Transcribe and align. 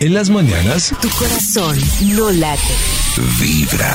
En 0.00 0.14
las 0.14 0.30
mañanas, 0.30 0.94
Tu 1.02 1.08
corazón 1.10 1.76
no 2.16 2.30
late. 2.30 2.60
vibra. 3.38 3.94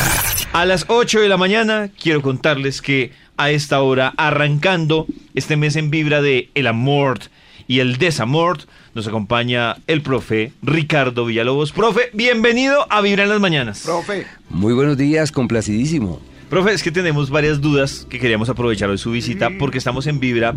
A 0.53 0.65
las 0.65 0.85
8 0.87 1.19
de 1.21 1.29
la 1.29 1.37
mañana 1.37 1.89
quiero 2.01 2.21
contarles 2.21 2.81
que 2.81 3.11
a 3.37 3.49
esta 3.49 3.81
hora, 3.81 4.13
arrancando 4.15 5.07
este 5.33 5.57
mes 5.57 5.75
en 5.75 5.89
vibra 5.89 6.21
de 6.21 6.49
el 6.53 6.67
amor 6.67 7.19
y 7.67 7.79
el 7.79 7.97
desamor, 7.97 8.59
nos 8.93 9.07
acompaña 9.07 9.77
el 9.87 10.01
profe 10.03 10.53
Ricardo 10.61 11.25
Villalobos. 11.25 11.71
Profe, 11.71 12.11
bienvenido 12.13 12.85
a 12.91 13.01
Vibra 13.01 13.23
en 13.23 13.29
las 13.29 13.39
mañanas. 13.41 13.81
Profe. 13.83 14.25
Muy 14.49 14.73
buenos 14.73 14.97
días, 14.97 15.31
complacidísimo. 15.31 16.21
Profe, 16.55 16.71
es 16.71 16.83
que 16.83 16.91
tenemos 16.91 17.29
varias 17.29 17.59
dudas 17.59 18.07
que 18.09 18.17
queríamos 18.17 18.47
aprovechar 18.47 18.89
hoy 18.89 18.97
su 18.97 19.11
visita 19.11 19.49
porque 19.59 19.77
estamos 19.77 20.07
en 20.07 20.21
Vibra 20.21 20.55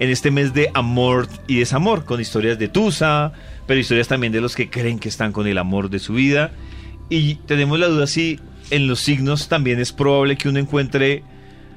en 0.00 0.10
este 0.10 0.32
mes 0.32 0.52
de 0.54 0.72
amor 0.74 1.28
y 1.46 1.60
desamor, 1.60 2.04
con 2.04 2.20
historias 2.20 2.58
de 2.58 2.66
Tusa, 2.66 3.32
pero 3.64 3.78
historias 3.78 4.08
también 4.08 4.32
de 4.32 4.40
los 4.40 4.56
que 4.56 4.68
creen 4.70 4.98
que 4.98 5.08
están 5.08 5.30
con 5.30 5.46
el 5.46 5.58
amor 5.58 5.88
de 5.88 6.00
su 6.00 6.14
vida. 6.14 6.50
Y 7.10 7.36
tenemos 7.36 7.78
la 7.78 7.86
duda 7.86 8.08
si 8.08 8.40
en 8.70 8.88
los 8.88 8.98
signos 8.98 9.46
también 9.46 9.78
es 9.78 9.92
probable 9.92 10.36
que 10.36 10.48
uno 10.48 10.58
encuentre 10.58 11.22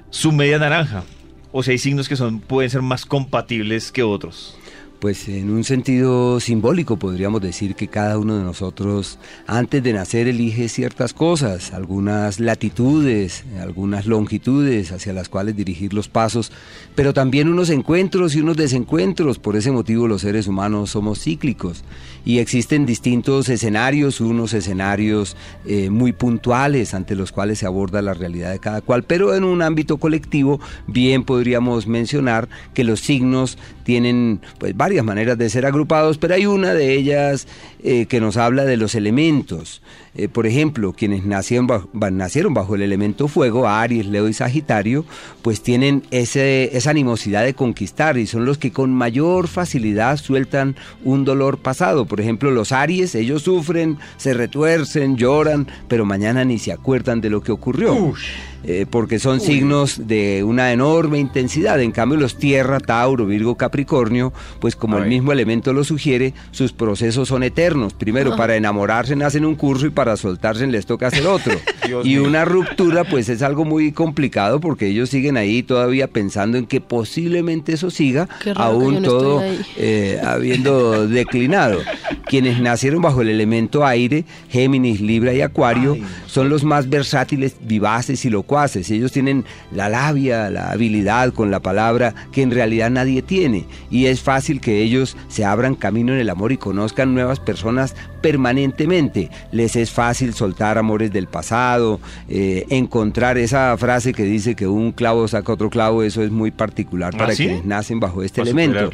su 0.09 0.31
media 0.31 0.57
naranja. 0.57 1.03
O 1.51 1.61
si 1.61 1.69
hay 1.69 1.77
signos 1.77 2.09
que 2.09 2.15
son, 2.15 2.39
pueden 2.39 2.71
ser 2.71 2.81
más 2.81 3.05
compatibles 3.05 3.91
que 3.91 4.01
otros. 4.01 4.57
Pues 4.99 5.29
en 5.29 5.49
un 5.49 5.63
sentido 5.63 6.41
simbólico 6.41 6.97
podríamos 6.97 7.41
decir 7.41 7.75
que 7.75 7.87
cada 7.87 8.17
uno 8.17 8.37
de 8.37 8.43
nosotros 8.43 9.17
antes 9.47 9.81
de 9.81 9.93
nacer 9.93 10.27
elige 10.27 10.67
ciertas 10.67 11.13
cosas, 11.13 11.71
algunas 11.71 12.41
latitudes, 12.41 13.45
algunas 13.61 14.07
longitudes 14.07 14.91
hacia 14.91 15.13
las 15.13 15.29
cuales 15.29 15.55
dirigir 15.55 15.93
los 15.93 16.09
pasos, 16.09 16.51
pero 16.95 17.13
también 17.13 17.47
unos 17.47 17.69
encuentros 17.69 18.35
y 18.35 18.41
unos 18.41 18.57
desencuentros. 18.57 19.39
Por 19.39 19.55
ese 19.55 19.71
motivo 19.71 20.05
los 20.05 20.19
seres 20.19 20.47
humanos 20.47 20.89
somos 20.89 21.21
cíclicos 21.21 21.85
y 22.25 22.39
existen 22.39 22.85
distintos 22.85 23.47
escenarios, 23.47 24.19
unos 24.19 24.53
escenarios 24.53 25.37
eh, 25.65 25.89
muy 25.89 26.11
puntuales 26.11 26.93
ante 26.93 27.15
los 27.15 27.31
cuales 27.31 27.59
se 27.59 27.65
aborda 27.65 28.01
la 28.01 28.13
realidad 28.13 28.51
de 28.51 28.59
cada 28.59 28.81
cual, 28.81 29.03
pero 29.03 29.33
en 29.33 29.45
un 29.45 29.61
ámbito 29.61 29.95
colectivo 29.95 30.59
bien 30.87 31.23
podríamos 31.23 31.87
mencionar 31.87 32.49
que 32.73 32.83
los 32.83 32.99
signos 32.99 33.57
tienen 33.85 34.41
pues 34.59 34.75
varias 34.89 35.05
maneras 35.05 35.37
de 35.37 35.51
ser 35.51 35.67
agrupados, 35.67 36.17
pero 36.17 36.33
hay 36.33 36.47
una 36.47 36.73
de 36.73 36.95
ellas 36.95 37.45
eh, 37.83 38.07
que 38.07 38.19
nos 38.19 38.37
habla 38.37 38.65
de 38.65 38.75
los 38.75 38.95
elementos. 38.95 39.83
Eh, 40.15 40.27
por 40.27 40.47
ejemplo, 40.47 40.93
quienes 40.93 41.25
nacieron 41.25 41.67
bajo, 41.67 41.87
nacieron 41.93 42.55
bajo 42.55 42.73
el 42.73 42.81
elemento 42.81 43.27
fuego, 43.27 43.67
Aries, 43.67 44.07
Leo 44.07 44.27
y 44.27 44.33
Sagitario, 44.33 45.05
pues 45.43 45.61
tienen 45.61 46.01
ese, 46.09 46.75
esa 46.75 46.89
animosidad 46.89 47.43
de 47.43 47.53
conquistar 47.53 48.17
y 48.17 48.25
son 48.25 48.45
los 48.45 48.57
que 48.57 48.71
con 48.71 48.91
mayor 48.91 49.47
facilidad 49.47 50.17
sueltan 50.17 50.75
un 51.03 51.23
dolor 51.23 51.59
pasado. 51.59 52.05
Por 52.05 52.19
ejemplo, 52.19 52.49
los 52.49 52.71
Aries, 52.71 53.13
ellos 53.13 53.43
sufren, 53.43 53.99
se 54.17 54.33
retuercen, 54.33 55.17
lloran, 55.17 55.67
pero 55.87 56.03
mañana 56.03 56.43
ni 56.45 56.57
se 56.57 56.71
acuerdan 56.71 57.21
de 57.21 57.29
lo 57.29 57.41
que 57.41 57.51
ocurrió. 57.51 58.15
Eh, 58.63 58.85
porque 58.89 59.19
son 59.19 59.39
signos 59.39 60.07
de 60.07 60.43
una 60.43 60.73
enorme 60.73 61.17
intensidad. 61.19 61.79
En 61.81 61.91
cambio, 61.91 62.17
los 62.17 62.37
Tierra, 62.37 62.79
Tauro, 62.79 63.25
Virgo, 63.25 63.55
Capricornio, 63.55 64.33
pues 64.59 64.75
como 64.75 64.97
el 64.97 65.07
mismo 65.07 65.31
elemento 65.31 65.71
lo 65.71 65.83
sugiere, 65.83 66.33
sus 66.51 66.73
procesos 66.73 67.29
son 67.29 67.43
eternos. 67.43 67.93
Primero, 67.93 68.35
para 68.35 68.55
enamorarse 68.55 69.15
hacen 69.23 69.45
un 69.45 69.55
curso 69.55 69.85
y 69.85 69.89
para 69.89 70.17
soltarse 70.17 70.67
les 70.67 70.85
toca 70.85 71.07
hacer 71.07 71.25
otro. 71.27 71.53
Dios 71.87 72.05
y 72.05 72.09
mío. 72.09 72.23
una 72.23 72.45
ruptura, 72.45 73.03
pues 73.03 73.29
es 73.29 73.41
algo 73.41 73.65
muy 73.65 73.91
complicado 73.91 74.59
porque 74.59 74.87
ellos 74.87 75.09
siguen 75.09 75.37
ahí 75.37 75.63
todavía 75.63 76.07
pensando 76.07 76.57
en 76.57 76.65
que 76.65 76.81
posiblemente 76.81 77.73
eso 77.73 77.89
siga, 77.89 78.27
aún 78.55 78.95
no 78.95 79.01
todo 79.01 79.43
eh, 79.77 80.19
habiendo 80.23 81.07
declinado. 81.07 81.79
Quienes 82.25 82.61
nacieron 82.61 83.01
bajo 83.01 83.21
el 83.21 83.29
elemento 83.29 83.85
aire, 83.85 84.25
Géminis, 84.49 85.01
Libra 85.01 85.33
y 85.33 85.41
Acuario, 85.41 85.97
son 86.27 86.49
los 86.49 86.63
más 86.63 86.89
versátiles, 86.89 87.55
vivaces 87.61 88.23
y 88.25 88.29
locuaces. 88.49 88.89
Ellos 88.89 89.11
tienen 89.11 89.45
la 89.71 89.89
labia, 89.89 90.49
la 90.49 90.71
habilidad 90.71 91.33
con 91.33 91.51
la 91.51 91.59
palabra 91.59 92.15
que 92.31 92.41
en 92.41 92.51
realidad 92.51 92.89
nadie 92.89 93.21
tiene. 93.21 93.65
Y 93.91 94.07
es 94.07 94.21
fácil 94.21 94.59
que 94.59 94.81
ellos 94.81 95.15
se 95.27 95.45
abran 95.45 95.75
camino 95.75 96.13
en 96.13 96.19
el 96.19 96.29
amor 96.29 96.51
y 96.51 96.57
conozcan 96.57 97.13
nuevas 97.13 97.39
personas 97.39 97.95
permanentemente. 98.21 99.29
Les 99.51 99.75
es 99.75 99.91
fácil 99.91 100.33
soltar 100.33 100.77
amores 100.77 101.11
del 101.11 101.27
pasado, 101.27 101.99
eh, 102.27 102.65
encontrar 102.69 103.37
esa 103.37 103.75
frase 103.77 104.13
que 104.13 104.23
dice 104.23 104.55
que 104.55 104.67
un 104.67 104.91
clavo 104.91 105.27
saca 105.27 105.53
otro 105.53 105.69
clavo, 105.69 106.03
eso 106.03 106.21
es 106.23 106.31
muy 106.31 106.51
particular 106.51 107.13
¿Ah, 107.15 107.17
para 107.17 107.33
sí? 107.35 107.45
quienes 107.45 107.65
nacen 107.65 107.99
bajo 107.99 108.23
este 108.23 108.41
elemento 108.41 108.89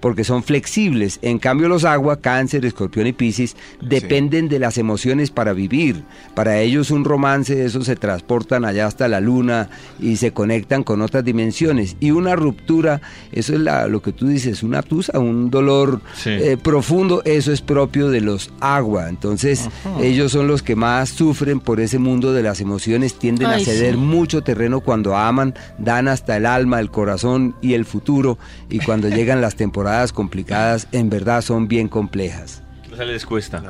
porque 0.00 0.24
son 0.24 0.42
flexibles. 0.42 1.18
En 1.22 1.38
cambio, 1.38 1.68
los 1.68 1.84
agua, 1.84 2.20
cáncer, 2.20 2.64
escorpión 2.64 3.06
y 3.06 3.12
piscis 3.12 3.54
dependen 3.82 4.48
de 4.48 4.58
las 4.58 4.78
emociones 4.78 5.30
para 5.30 5.52
vivir. 5.52 6.04
Para 6.34 6.58
ellos 6.60 6.90
un 6.90 7.04
romance, 7.04 7.64
eso 7.64 7.82
se 7.82 7.96
transportan 7.96 8.64
allá 8.64 8.86
hasta 8.86 9.08
la 9.08 9.20
luna 9.20 9.68
y 10.00 10.16
se 10.16 10.32
conectan 10.32 10.84
con 10.84 11.02
otras 11.02 11.24
dimensiones. 11.24 11.96
Y 12.00 12.12
una 12.12 12.34
ruptura, 12.36 13.00
eso 13.32 13.52
es 13.54 13.60
la- 13.60 13.88
lo 13.88 14.00
que 14.00 14.12
tú 14.12 14.26
dices, 14.28 14.62
una 14.62 14.82
tusa, 14.82 15.18
un 15.18 15.50
dolor 15.50 16.00
Sí. 16.14 16.30
eh, 16.30 16.56
profundo, 16.56 17.22
eso 17.24 17.52
es 17.52 17.60
propio 17.60 18.08
de 18.08 18.20
los 18.22 18.50
agua. 18.76 19.08
Entonces, 19.08 19.68
ellos 20.00 20.32
son 20.32 20.46
los 20.46 20.62
que 20.62 20.76
más 20.76 21.10
sufren 21.10 21.60
por 21.60 21.80
ese 21.80 21.98
mundo 21.98 22.32
de 22.32 22.42
las 22.42 22.60
emociones, 22.60 23.18
tienden 23.18 23.48
Ay, 23.48 23.62
a 23.62 23.64
ceder 23.64 23.94
sí. 23.94 24.00
mucho 24.00 24.42
terreno 24.42 24.80
cuando 24.80 25.16
aman, 25.16 25.54
dan 25.78 26.08
hasta 26.08 26.36
el 26.36 26.46
alma, 26.46 26.80
el 26.80 26.90
corazón 26.90 27.54
y 27.60 27.74
el 27.74 27.84
futuro. 27.84 28.38
Y 28.68 28.78
cuando 28.80 29.08
llegan 29.10 29.40
las 29.40 29.56
temporadas 29.56 30.12
complicadas, 30.12 30.88
en 30.92 31.10
verdad 31.10 31.42
son 31.42 31.68
bien 31.68 31.88
complejas. 31.88 32.62
O 32.92 32.96
sea, 32.96 33.04
les 33.04 33.24
cuesta. 33.24 33.62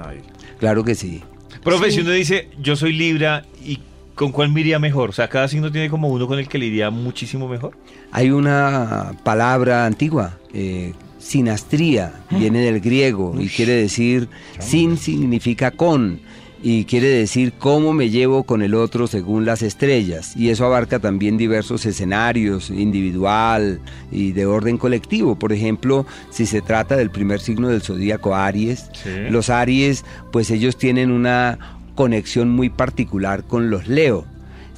Claro 0.58 0.84
que 0.84 0.94
sí. 0.94 1.22
Profe, 1.62 1.90
si 1.90 2.00
uno 2.00 2.10
dice, 2.10 2.48
yo 2.58 2.74
soy 2.74 2.92
Libra, 2.92 3.44
¿y 3.62 3.80
con 4.14 4.32
cuál 4.32 4.50
me 4.50 4.60
iría 4.60 4.78
mejor? 4.78 5.10
O 5.10 5.12
sea, 5.12 5.28
cada 5.28 5.48
signo 5.48 5.70
tiene 5.70 5.90
como 5.90 6.08
uno 6.08 6.26
con 6.26 6.38
el 6.38 6.48
que 6.48 6.58
le 6.58 6.66
iría 6.66 6.90
muchísimo 6.90 7.48
mejor. 7.48 7.76
Hay 8.12 8.30
una 8.30 9.12
palabra 9.24 9.86
antigua, 9.86 10.38
eh, 10.54 10.94
sinastría, 11.20 12.12
viene 12.30 12.60
del 12.60 12.80
griego 12.80 13.34
y 13.38 13.48
quiere 13.48 13.72
decir, 13.74 14.28
sin 14.58 14.96
significa 14.96 15.70
con. 15.70 16.20
Y 16.62 16.84
quiere 16.84 17.06
decir 17.08 17.54
cómo 17.58 17.94
me 17.94 18.10
llevo 18.10 18.42
con 18.42 18.60
el 18.60 18.74
otro 18.74 19.06
según 19.06 19.46
las 19.46 19.62
estrellas. 19.62 20.36
Y 20.36 20.50
eso 20.50 20.66
abarca 20.66 20.98
también 20.98 21.38
diversos 21.38 21.86
escenarios, 21.86 22.68
individual 22.68 23.80
y 24.12 24.32
de 24.32 24.44
orden 24.44 24.76
colectivo. 24.76 25.38
Por 25.38 25.54
ejemplo, 25.54 26.04
si 26.28 26.44
se 26.44 26.60
trata 26.60 26.96
del 26.96 27.10
primer 27.10 27.40
signo 27.40 27.68
del 27.68 27.80
zodíaco 27.80 28.34
Aries, 28.34 28.90
Sí. 28.92 29.08
los 29.30 29.48
Aries, 29.48 30.04
pues 30.32 30.50
ellos 30.50 30.76
tienen 30.76 31.10
una 31.10 31.78
conexión 31.94 32.50
muy 32.50 32.68
particular 32.68 33.44
con 33.44 33.70
los 33.70 33.88
Leo 33.88 34.26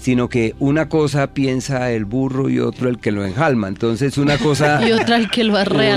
sino 0.02 0.28
que 0.28 0.56
una 0.58 0.88
cosa 0.88 1.28
piensa 1.28 1.92
el 1.92 2.04
burro 2.04 2.48
y 2.50 2.58
otro 2.58 2.88
el 2.88 2.98
que 2.98 3.12
lo 3.12 3.24
enjalma. 3.24 3.68
Entonces 3.68 4.18
una 4.18 4.36
cosa... 4.36 4.80
Y 4.88 4.90
otra 4.90 5.16
el 5.16 5.30
que 5.30 5.44
lo 5.44 5.56
arrea. 5.56 5.96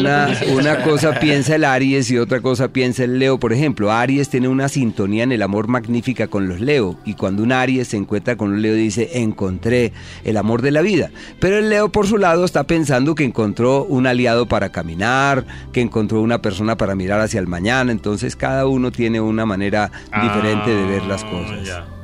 Una, 0.54 0.84
cosa 0.84 1.20
piensa 1.20 1.56
el 1.56 1.64
Aries 1.64 2.12
y 2.12 2.20
otra 2.20 2.40
cosa 2.40 2.68
piensa 2.68 3.04
el 3.04 3.18
Leo. 3.18 3.40
Por 3.40 3.52
ejemplo, 3.52 3.92
Aries 3.92 4.30
tiene 4.30 4.48
una 4.48 4.70
sintonía 4.70 5.24
en 5.24 5.32
el 5.32 5.42
amor 5.42 5.68
magnífica 5.68 6.28
con 6.28 6.48
los 6.48 6.62
Leo. 6.62 7.00
Y 7.04 7.16
cuando 7.16 7.42
un 7.42 7.52
Aries 7.52 7.88
se 7.88 7.98
encuentra 7.98 8.36
con 8.36 8.52
un 8.52 8.62
Leo 8.62 8.76
dice, 8.76 9.10
encontré 9.16 9.92
el 10.24 10.38
amor 10.38 10.62
de 10.62 10.70
la 10.70 10.82
vida. 10.84 11.10
Pero 11.40 11.58
el 11.58 11.70
Leo 11.70 11.90
por 11.90 12.06
su 12.06 12.20
lado 12.20 12.46
está 12.46 12.66
pensando 12.66 13.16
que 13.16 13.24
encontró 13.24 13.86
un 13.86 14.06
aliado 14.06 14.46
para 14.48 14.70
caminar, 14.70 15.46
que 15.74 15.82
encontró 15.82 16.22
una 16.22 16.44
persona 16.44 16.78
para 16.78 16.94
mirar 16.94 17.22
hacia 17.22 17.40
el 17.40 17.48
mañana. 17.48 17.92
Entonces 17.92 18.36
cada 18.36 18.68
uno 18.68 18.92
tiene 18.92 19.20
una 19.20 19.48
manera 19.48 19.90
diferente 20.22 20.70
de 20.76 20.86
ver 20.86 21.04
las 21.06 21.24
Ah, 21.24 21.30
cosas. 21.32 21.95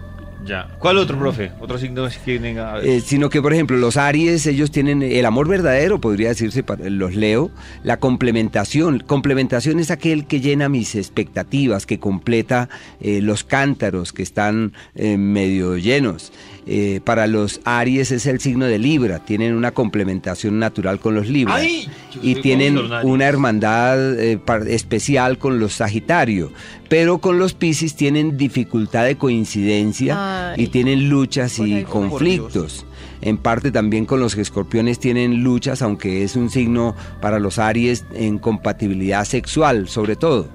Ya. 0.45 0.67
¿Cuál 0.79 0.97
otro, 0.97 1.17
profe? 1.17 1.51
Otro 1.59 1.77
signo 1.77 2.07
que 2.07 2.15
tienen. 2.23 2.59
a 2.59 2.73
ver. 2.73 2.85
Eh, 2.85 3.01
sino 3.01 3.29
que, 3.29 3.41
por 3.41 3.53
ejemplo, 3.53 3.77
los 3.77 3.97
Aries, 3.97 4.45
ellos 4.47 4.71
tienen 4.71 5.01
el 5.03 5.25
amor 5.25 5.47
verdadero, 5.47 6.01
podría 6.01 6.29
decirse, 6.29 6.63
para 6.63 6.89
los 6.89 7.15
Leo, 7.15 7.51
la 7.83 7.97
complementación. 7.97 8.99
Complementación 8.99 9.79
es 9.79 9.91
aquel 9.91 10.25
que 10.25 10.41
llena 10.41 10.69
mis 10.69 10.95
expectativas, 10.95 11.85
que 11.85 11.99
completa 11.99 12.69
eh, 12.99 13.21
los 13.21 13.43
cántaros 13.43 14.13
que 14.13 14.23
están 14.23 14.73
eh, 14.95 15.17
medio 15.17 15.77
llenos. 15.77 16.31
Eh, 16.67 17.01
para 17.03 17.25
los 17.25 17.59
Aries 17.63 18.11
es 18.11 18.27
el 18.27 18.39
signo 18.39 18.65
de 18.65 18.77
Libra, 18.77 19.19
tienen 19.19 19.55
una 19.55 19.71
complementación 19.71 20.59
natural 20.59 20.99
con 20.99 21.15
los 21.15 21.27
Libra. 21.27 21.59
Y 21.63 22.35
tienen 22.35 22.77
una 23.03 23.25
hermandad 23.25 24.19
eh, 24.19 24.39
especial 24.67 25.39
con 25.39 25.59
los 25.59 25.73
Sagitario, 25.73 26.51
pero 26.91 27.19
con 27.19 27.39
los 27.39 27.53
Piscis 27.53 27.95
tienen 27.95 28.35
dificultad 28.35 29.05
de 29.05 29.15
coincidencia 29.15 30.51
Ay. 30.51 30.63
y 30.63 30.67
tienen 30.67 31.07
luchas 31.07 31.57
y 31.59 31.85
conflictos. 31.85 32.85
En 33.21 33.37
parte 33.37 33.71
también 33.71 34.05
con 34.05 34.19
los 34.19 34.35
escorpiones 34.35 34.99
tienen 34.99 35.41
luchas, 35.41 35.81
aunque 35.81 36.25
es 36.25 36.35
un 36.35 36.49
signo 36.49 36.93
para 37.21 37.39
los 37.39 37.59
Aries 37.59 38.03
en 38.13 38.39
compatibilidad 38.39 39.23
sexual, 39.23 39.87
sobre 39.87 40.17
todo. 40.17 40.49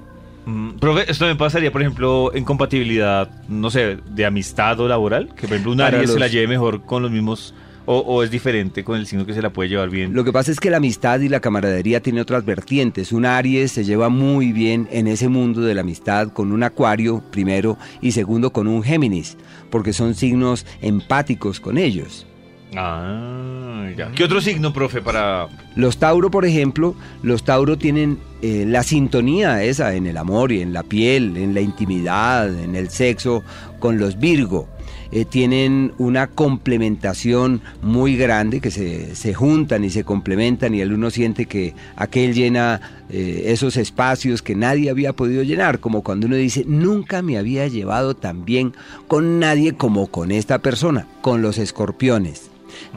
Mm, 0.44 0.72
profe, 0.72 1.10
esto 1.10 1.24
me 1.24 1.36
pasaría, 1.36 1.72
por 1.72 1.80
ejemplo, 1.80 2.30
en 2.34 2.44
compatibilidad, 2.44 3.30
no 3.48 3.70
sé, 3.70 3.96
de 4.06 4.26
amistad 4.26 4.78
o 4.80 4.88
laboral, 4.88 5.34
que 5.34 5.48
por 5.48 5.52
ejemplo 5.52 5.72
un 5.72 5.80
Aries 5.80 6.12
se 6.12 6.18
la 6.18 6.28
lleve 6.28 6.48
mejor 6.48 6.82
con 6.82 7.00
los 7.00 7.10
mismos 7.10 7.54
o, 7.86 7.98
o 7.98 8.22
es 8.22 8.30
diferente 8.30 8.84
con 8.84 8.98
el 8.98 9.06
signo 9.06 9.24
que 9.24 9.32
se 9.32 9.42
la 9.42 9.50
puede 9.50 9.68
llevar 9.68 9.88
bien? 9.88 10.12
Lo 10.12 10.24
que 10.24 10.32
pasa 10.32 10.52
es 10.52 10.60
que 10.60 10.70
la 10.70 10.76
amistad 10.76 11.20
y 11.20 11.28
la 11.28 11.40
camaradería 11.40 12.00
tienen 12.00 12.22
otras 12.22 12.44
vertientes. 12.44 13.12
Un 13.12 13.24
Aries 13.24 13.72
se 13.72 13.84
lleva 13.84 14.08
muy 14.08 14.52
bien 14.52 14.88
en 14.90 15.06
ese 15.06 15.28
mundo 15.28 15.62
de 15.62 15.74
la 15.74 15.80
amistad 15.80 16.28
con 16.32 16.52
un 16.52 16.62
Acuario, 16.62 17.22
primero, 17.30 17.78
y 18.00 18.12
segundo 18.12 18.52
con 18.52 18.66
un 18.66 18.82
Géminis, 18.82 19.36
porque 19.70 19.92
son 19.92 20.14
signos 20.14 20.66
empáticos 20.82 21.60
con 21.60 21.78
ellos. 21.78 22.26
Ah, 22.74 23.88
ya. 23.96 24.10
¿Qué 24.10 24.24
otro 24.24 24.40
signo, 24.40 24.72
profe, 24.72 25.00
para...? 25.00 25.48
Los 25.76 25.98
Tauro, 25.98 26.30
por 26.30 26.44
ejemplo, 26.44 26.94
los 27.22 27.44
Tauro 27.44 27.78
tienen 27.78 28.18
eh, 28.42 28.64
la 28.66 28.82
sintonía 28.82 29.62
esa 29.62 29.94
en 29.94 30.06
el 30.06 30.16
amor 30.16 30.52
y 30.52 30.60
en 30.60 30.72
la 30.72 30.82
piel, 30.82 31.36
en 31.36 31.54
la 31.54 31.60
intimidad, 31.60 32.52
en 32.58 32.74
el 32.74 32.90
sexo, 32.90 33.44
con 33.78 33.98
los 33.98 34.18
Virgo. 34.18 34.68
Eh, 35.12 35.24
tienen 35.24 35.92
una 35.98 36.26
complementación 36.26 37.60
muy 37.82 38.16
grande, 38.16 38.60
que 38.60 38.70
se, 38.70 39.14
se 39.14 39.34
juntan 39.34 39.84
y 39.84 39.90
se 39.90 40.04
complementan 40.04 40.74
y 40.74 40.80
el 40.80 40.92
uno 40.92 41.10
siente 41.10 41.46
que 41.46 41.74
aquel 41.96 42.34
llena 42.34 42.80
eh, 43.08 43.44
esos 43.46 43.76
espacios 43.76 44.42
que 44.42 44.54
nadie 44.54 44.90
había 44.90 45.12
podido 45.12 45.42
llenar, 45.42 45.78
como 45.78 46.02
cuando 46.02 46.26
uno 46.26 46.36
dice, 46.36 46.64
nunca 46.66 47.22
me 47.22 47.38
había 47.38 47.68
llevado 47.68 48.16
tan 48.16 48.44
bien 48.44 48.74
con 49.06 49.38
nadie 49.38 49.74
como 49.74 50.08
con 50.08 50.32
esta 50.32 50.58
persona, 50.58 51.06
con 51.20 51.42
los 51.42 51.58
escorpiones 51.58 52.50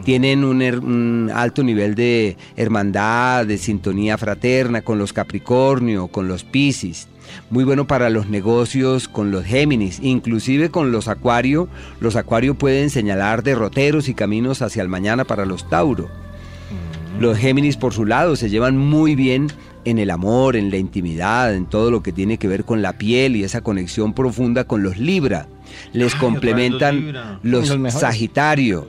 tienen 0.04 0.44
un, 0.44 0.62
un 0.62 1.32
alto 1.34 1.64
nivel 1.64 1.96
de 1.96 2.38
hermandad, 2.56 3.46
de 3.46 3.58
sintonía 3.58 4.18
fraterna 4.18 4.82
con 4.82 4.98
los 4.98 5.14
Capricornio, 5.14 6.08
con 6.08 6.28
los 6.28 6.44
Piscis. 6.44 7.08
Muy 7.50 7.64
bueno 7.64 7.88
para 7.88 8.10
los 8.10 8.30
negocios 8.30 9.08
con 9.08 9.32
los 9.32 9.46
Géminis, 9.46 10.00
inclusive 10.02 10.70
con 10.70 10.92
los 10.92 11.08
Acuario. 11.08 11.68
Los 12.00 12.16
Acuario 12.16 12.56
pueden 12.56 12.90
señalar 12.90 13.44
derroteros 13.44 14.10
y 14.10 14.14
caminos 14.14 14.62
hacia 14.62 14.82
el 14.82 14.90
mañana 14.90 15.26
para 15.26 15.46
los 15.46 15.70
Tauro. 15.70 16.10
Los 17.20 17.38
Géminis 17.38 17.76
por 17.76 17.94
su 17.94 18.06
lado 18.06 18.36
se 18.36 18.50
llevan 18.50 18.78
muy 18.78 19.16
bien 19.16 19.48
en 19.86 20.00
el 20.00 20.10
amor, 20.10 20.56
en 20.56 20.72
la 20.72 20.78
intimidad, 20.78 21.54
en 21.54 21.66
todo 21.66 21.92
lo 21.92 22.04
que 22.04 22.12
tiene 22.12 22.38
que 22.38 22.48
ver 22.48 22.64
con 22.64 22.82
la 22.82 22.94
piel 22.94 23.36
y 23.36 23.44
esa 23.44 23.62
conexión 23.62 24.14
profunda 24.14 24.64
con 24.66 24.84
los 24.84 24.98
Libra. 24.98 25.48
Les 25.94 26.14
Ay, 26.14 26.20
complementan 26.20 27.40
los. 27.44 27.76
Sagitario. 27.94 28.88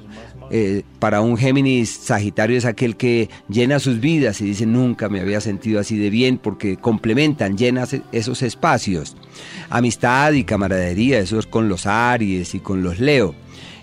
Eh, 0.50 0.82
para 0.98 1.20
un 1.20 1.36
Géminis, 1.36 1.90
Sagitario 1.90 2.58
es 2.58 2.64
aquel 2.64 2.96
que 2.96 3.30
llena 3.48 3.78
sus 3.78 4.00
vidas 4.00 4.40
y 4.40 4.46
dice 4.46 4.66
nunca 4.66 5.08
me 5.08 5.20
había 5.20 5.40
sentido 5.40 5.78
así 5.78 5.96
de 5.96 6.10
bien 6.10 6.38
porque 6.38 6.76
complementan, 6.76 7.56
llenan 7.56 7.86
esos 8.10 8.42
espacios. 8.42 9.16
Amistad 9.68 10.32
y 10.32 10.44
camaradería, 10.44 11.20
eso 11.20 11.38
es 11.38 11.46
con 11.46 11.68
los 11.68 11.86
Aries 11.86 12.54
y 12.54 12.60
con 12.60 12.82
los 12.82 12.98
Leo. 12.98 13.34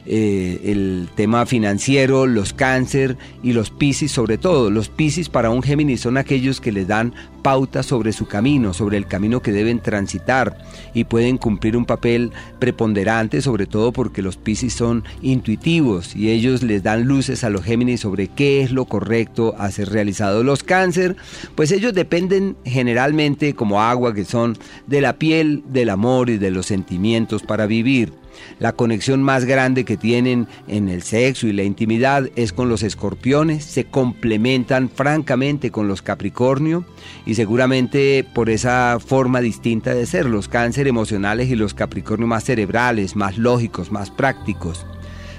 Eh, 0.09 0.71
el 0.71 1.09
tema 1.15 1.45
financiero, 1.45 2.27
los 2.27 2.53
cáncer 2.53 3.17
y 3.43 3.51
los 3.51 3.71
Piscis 3.71 4.09
sobre 4.09 4.37
todo. 4.37 4.69
Los 4.69 4.87
Piscis 4.87 5.27
para 5.27 5.49
un 5.49 5.61
Géminis 5.61 5.99
son 5.99 6.15
aquellos 6.15 6.61
que 6.61 6.71
les 6.71 6.87
dan 6.87 7.13
pautas 7.41 7.87
sobre 7.87 8.13
su 8.13 8.25
camino, 8.25 8.73
sobre 8.73 8.95
el 8.95 9.05
camino 9.05 9.41
que 9.41 9.51
deben 9.51 9.81
transitar 9.81 10.59
y 10.93 11.03
pueden 11.03 11.37
cumplir 11.37 11.75
un 11.75 11.83
papel 11.83 12.31
preponderante, 12.57 13.41
sobre 13.41 13.65
todo 13.65 13.91
porque 13.91 14.21
los 14.21 14.37
Piscis 14.37 14.73
son 14.73 15.03
intuitivos 15.21 16.15
y 16.15 16.29
ellos 16.29 16.63
les 16.63 16.83
dan 16.83 17.03
luces 17.03 17.43
a 17.43 17.49
los 17.49 17.65
Géminis 17.65 17.99
sobre 17.99 18.29
qué 18.29 18.61
es 18.61 18.71
lo 18.71 18.85
correcto 18.85 19.55
a 19.57 19.69
ser 19.71 19.89
realizado. 19.89 20.41
Los 20.41 20.63
cáncer, 20.63 21.17
pues 21.55 21.73
ellos 21.73 21.93
dependen 21.93 22.55
generalmente 22.63 23.55
como 23.55 23.81
agua 23.81 24.13
que 24.13 24.23
son 24.23 24.57
de 24.87 25.01
la 25.01 25.19
piel, 25.19 25.63
del 25.67 25.89
amor 25.89 26.29
y 26.29 26.37
de 26.37 26.51
los 26.51 26.65
sentimientos 26.65 27.43
para 27.43 27.65
vivir. 27.65 28.13
La 28.59 28.73
conexión 28.73 29.21
más 29.21 29.45
grande 29.45 29.85
que 29.85 29.97
tienen 29.97 30.47
en 30.67 30.89
el 30.89 31.03
sexo 31.03 31.47
y 31.47 31.53
la 31.53 31.63
intimidad 31.63 32.29
es 32.35 32.53
con 32.53 32.69
los 32.69 32.83
escorpiones, 32.83 33.63
se 33.63 33.85
complementan 33.85 34.89
francamente 34.89 35.71
con 35.71 35.87
los 35.87 36.01
capricornio 36.01 36.85
y 37.25 37.35
seguramente 37.35 38.25
por 38.33 38.49
esa 38.49 38.97
forma 39.05 39.41
distinta 39.41 39.93
de 39.93 40.05
ser, 40.05 40.25
los 40.25 40.47
cáncer 40.47 40.87
emocionales 40.87 41.49
y 41.49 41.55
los 41.55 41.73
capricornio 41.73 42.27
más 42.27 42.43
cerebrales, 42.43 43.15
más 43.15 43.37
lógicos, 43.37 43.91
más 43.91 44.11
prácticos. 44.11 44.85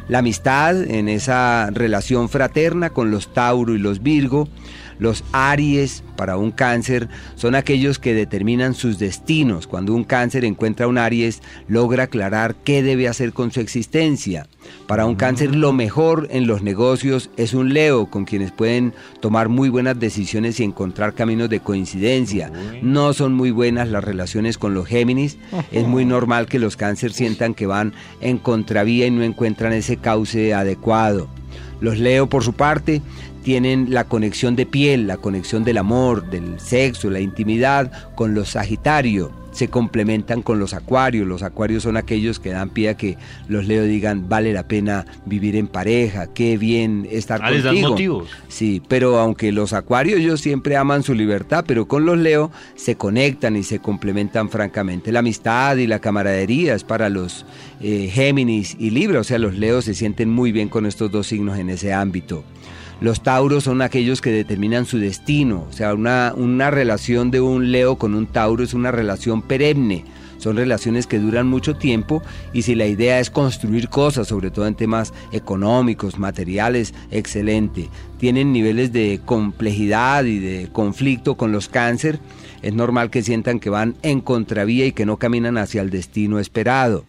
La 0.08 0.20
amistad 0.20 0.90
en 0.90 1.08
esa 1.08 1.68
relación 1.70 2.30
fraterna 2.30 2.90
con 2.90 3.10
los 3.10 3.34
Tauro 3.34 3.74
y 3.74 3.78
los 3.78 4.02
Virgo, 4.02 4.48
los 4.98 5.24
Aries 5.32 6.02
para 6.16 6.36
un 6.36 6.50
cáncer 6.50 7.08
son 7.36 7.54
aquellos 7.54 7.98
que 7.98 8.14
determinan 8.14 8.74
sus 8.74 8.98
destinos. 8.98 9.66
Cuando 9.66 9.94
un 9.94 10.04
cáncer 10.04 10.44
encuentra 10.44 10.88
un 10.88 10.98
Aries, 10.98 11.42
logra 11.68 12.04
aclarar 12.04 12.56
qué 12.64 12.82
debe 12.82 13.08
hacer 13.08 13.32
con 13.32 13.52
su 13.52 13.60
existencia. 13.60 14.46
Para 14.86 15.06
un 15.06 15.14
cáncer 15.14 15.54
lo 15.54 15.72
mejor 15.72 16.28
en 16.30 16.46
los 16.46 16.62
negocios 16.62 17.30
es 17.36 17.54
un 17.54 17.72
Leo, 17.72 18.06
con 18.06 18.24
quienes 18.24 18.52
pueden 18.52 18.94
tomar 19.20 19.48
muy 19.48 19.68
buenas 19.68 19.98
decisiones 19.98 20.60
y 20.60 20.64
encontrar 20.64 21.14
caminos 21.14 21.48
de 21.48 21.60
coincidencia. 21.60 22.50
No 22.82 23.12
son 23.12 23.34
muy 23.34 23.50
buenas 23.50 23.88
las 23.88 24.04
relaciones 24.04 24.58
con 24.58 24.74
los 24.74 24.86
Géminis. 24.86 25.38
Es 25.70 25.86
muy 25.86 26.04
normal 26.06 26.46
que 26.46 26.58
los 26.58 26.76
cáncer 26.76 27.12
sientan 27.12 27.54
que 27.54 27.66
van 27.66 27.92
en 28.20 28.38
contravía 28.38 29.06
y 29.06 29.10
no 29.10 29.22
encuentran 29.22 29.72
ese 29.72 29.96
cauce 29.96 30.54
adecuado. 30.54 31.28
Los 31.80 31.98
Leo, 31.98 32.28
por 32.28 32.42
su 32.42 32.54
parte, 32.54 33.02
tienen 33.48 33.94
la 33.94 34.04
conexión 34.04 34.56
de 34.56 34.66
piel, 34.66 35.06
la 35.06 35.16
conexión 35.16 35.64
del 35.64 35.78
amor, 35.78 36.28
del 36.28 36.60
sexo, 36.60 37.08
la 37.08 37.20
intimidad 37.20 37.90
con 38.14 38.34
los 38.34 38.50
Sagitario. 38.50 39.32
Se 39.52 39.68
complementan 39.68 40.42
con 40.42 40.58
los 40.58 40.74
Acuarios. 40.74 41.26
Los 41.26 41.42
Acuarios 41.42 41.84
son 41.84 41.96
aquellos 41.96 42.38
que 42.40 42.50
dan 42.50 42.68
pie 42.68 42.90
a 42.90 42.94
que 42.98 43.16
los 43.48 43.66
Leo 43.66 43.84
digan 43.84 44.28
vale 44.28 44.52
la 44.52 44.68
pena 44.68 45.06
vivir 45.24 45.56
en 45.56 45.66
pareja, 45.66 46.26
qué 46.26 46.58
bien 46.58 47.08
estar 47.10 47.40
Ah, 47.42 47.50
les 47.50 47.64
dan 47.64 47.72
contigo. 47.80 47.90
motivos. 48.18 48.28
Sí, 48.48 48.82
pero 48.86 49.18
aunque 49.18 49.50
los 49.50 49.72
Acuarios 49.72 50.20
ellos 50.20 50.42
siempre 50.42 50.76
aman 50.76 51.02
su 51.02 51.14
libertad, 51.14 51.64
pero 51.66 51.88
con 51.88 52.04
los 52.04 52.18
Leo 52.18 52.50
se 52.74 52.96
conectan 52.96 53.56
y 53.56 53.62
se 53.62 53.78
complementan 53.78 54.50
francamente. 54.50 55.10
La 55.10 55.20
amistad 55.20 55.78
y 55.78 55.86
la 55.86 56.00
camaradería 56.00 56.74
es 56.74 56.84
para 56.84 57.08
los 57.08 57.46
eh, 57.80 58.10
Géminis 58.12 58.76
y 58.78 58.90
Libra, 58.90 59.20
o 59.20 59.24
sea, 59.24 59.38
los 59.38 59.54
Leos 59.54 59.86
se 59.86 59.94
sienten 59.94 60.28
muy 60.28 60.52
bien 60.52 60.68
con 60.68 60.84
estos 60.84 61.10
dos 61.10 61.28
signos 61.28 61.58
en 61.58 61.70
ese 61.70 61.94
ámbito. 61.94 62.44
Los 63.00 63.22
Tauros 63.22 63.64
son 63.64 63.80
aquellos 63.80 64.20
que 64.20 64.30
determinan 64.30 64.84
su 64.84 64.98
destino, 64.98 65.66
o 65.70 65.72
sea, 65.72 65.94
una, 65.94 66.32
una 66.36 66.70
relación 66.70 67.30
de 67.30 67.40
un 67.40 67.70
Leo 67.70 67.96
con 67.96 68.14
un 68.14 68.26
Tauro 68.26 68.64
es 68.64 68.74
una 68.74 68.90
relación 68.90 69.42
perenne. 69.42 70.04
Son 70.38 70.56
relaciones 70.56 71.06
que 71.06 71.18
duran 71.18 71.48
mucho 71.48 71.76
tiempo 71.76 72.22
y 72.52 72.62
si 72.62 72.74
la 72.74 72.86
idea 72.86 73.18
es 73.18 73.28
construir 73.28 73.88
cosas, 73.88 74.28
sobre 74.28 74.50
todo 74.50 74.66
en 74.66 74.76
temas 74.76 75.12
económicos, 75.32 76.18
materiales, 76.18 76.94
excelente. 77.10 77.88
Tienen 78.18 78.52
niveles 78.52 78.92
de 78.92 79.20
complejidad 79.24 80.24
y 80.24 80.38
de 80.38 80.68
conflicto 80.72 81.36
con 81.36 81.50
los 81.50 81.68
cáncer. 81.68 82.20
Es 82.62 82.72
normal 82.72 83.10
que 83.10 83.22
sientan 83.22 83.58
que 83.58 83.70
van 83.70 83.96
en 84.02 84.20
contravía 84.20 84.86
y 84.86 84.92
que 84.92 85.06
no 85.06 85.16
caminan 85.16 85.58
hacia 85.58 85.82
el 85.82 85.90
destino 85.90 86.38
esperado. 86.38 87.04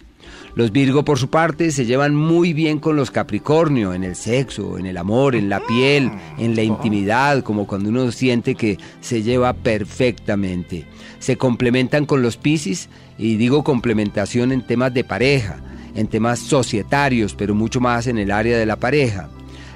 Los 0.56 0.72
Virgo, 0.72 1.06
por 1.06 1.20
su 1.20 1.29
parte, 1.29 1.72
se 1.72 1.86
llevan 1.86 2.15
muy 2.15 2.53
bien 2.53 2.79
con 2.79 2.96
los 2.96 3.12
Capricornio 3.12 3.94
en 3.94 4.03
el 4.03 4.15
sexo, 4.15 4.77
en 4.77 4.86
el 4.86 4.98
amor, 4.98 5.36
en 5.36 5.50
la 5.50 5.60
piel, 5.65 6.12
en 6.38 6.56
la 6.56 6.63
intimidad, 6.63 7.44
como 7.44 7.68
cuando 7.68 7.89
uno 7.89 8.12
siente 8.12 8.56
que 8.56 8.77
se 9.01 9.22
lleva 9.24 9.53
perfectamente. 9.53 10.86
Se 11.20 11.38
complementan 11.38 12.06
con 12.06 12.22
los 12.22 12.38
Piscis, 12.38 12.89
y 13.18 13.36
digo 13.36 13.63
complementación 13.63 14.51
en 14.51 14.65
temas 14.65 14.94
de 14.94 15.03
pareja, 15.03 15.58
en 15.96 16.08
temas 16.08 16.39
societarios, 16.39 17.36
pero 17.36 17.53
mucho 17.53 17.79
más 17.79 18.08
en 18.08 18.18
el 18.18 18.32
área 18.32 18.58
de 18.58 18.65
la 18.65 18.77
pareja 18.77 19.29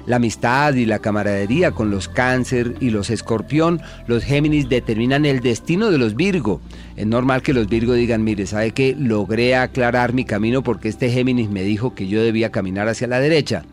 la 0.06 0.16
amistad 0.16 0.74
y 0.74 0.86
la 0.86 0.98
camaradería 0.98 1.70
con 1.70 1.90
los 1.90 2.08
cáncer 2.08 2.74
y 2.80 2.90
los 2.90 3.10
escorpión, 3.10 3.80
los 4.06 4.24
Géminis 4.24 4.68
determinan 4.68 5.24
el 5.24 5.40
destino 5.40 5.90
de 5.90 5.98
los 5.98 6.14
Virgo. 6.14 6.60
Es 6.96 7.06
normal 7.06 7.42
que 7.42 7.54
los 7.54 7.68
Virgo 7.68 7.94
digan, 7.94 8.24
mire, 8.24 8.46
¿sabe 8.46 8.72
qué? 8.72 8.94
Logré 8.98 9.56
aclarar 9.56 10.12
mi 10.12 10.24
camino 10.24 10.62
porque 10.62 10.88
este 10.88 11.10
Géminis 11.10 11.50
me 11.50 11.62
dijo 11.62 11.94
que 11.94 12.08
yo 12.08 12.22
debía 12.22 12.50
caminar 12.50 12.88
hacia 12.88 13.06
la 13.06 13.20
derecha. 13.20 13.64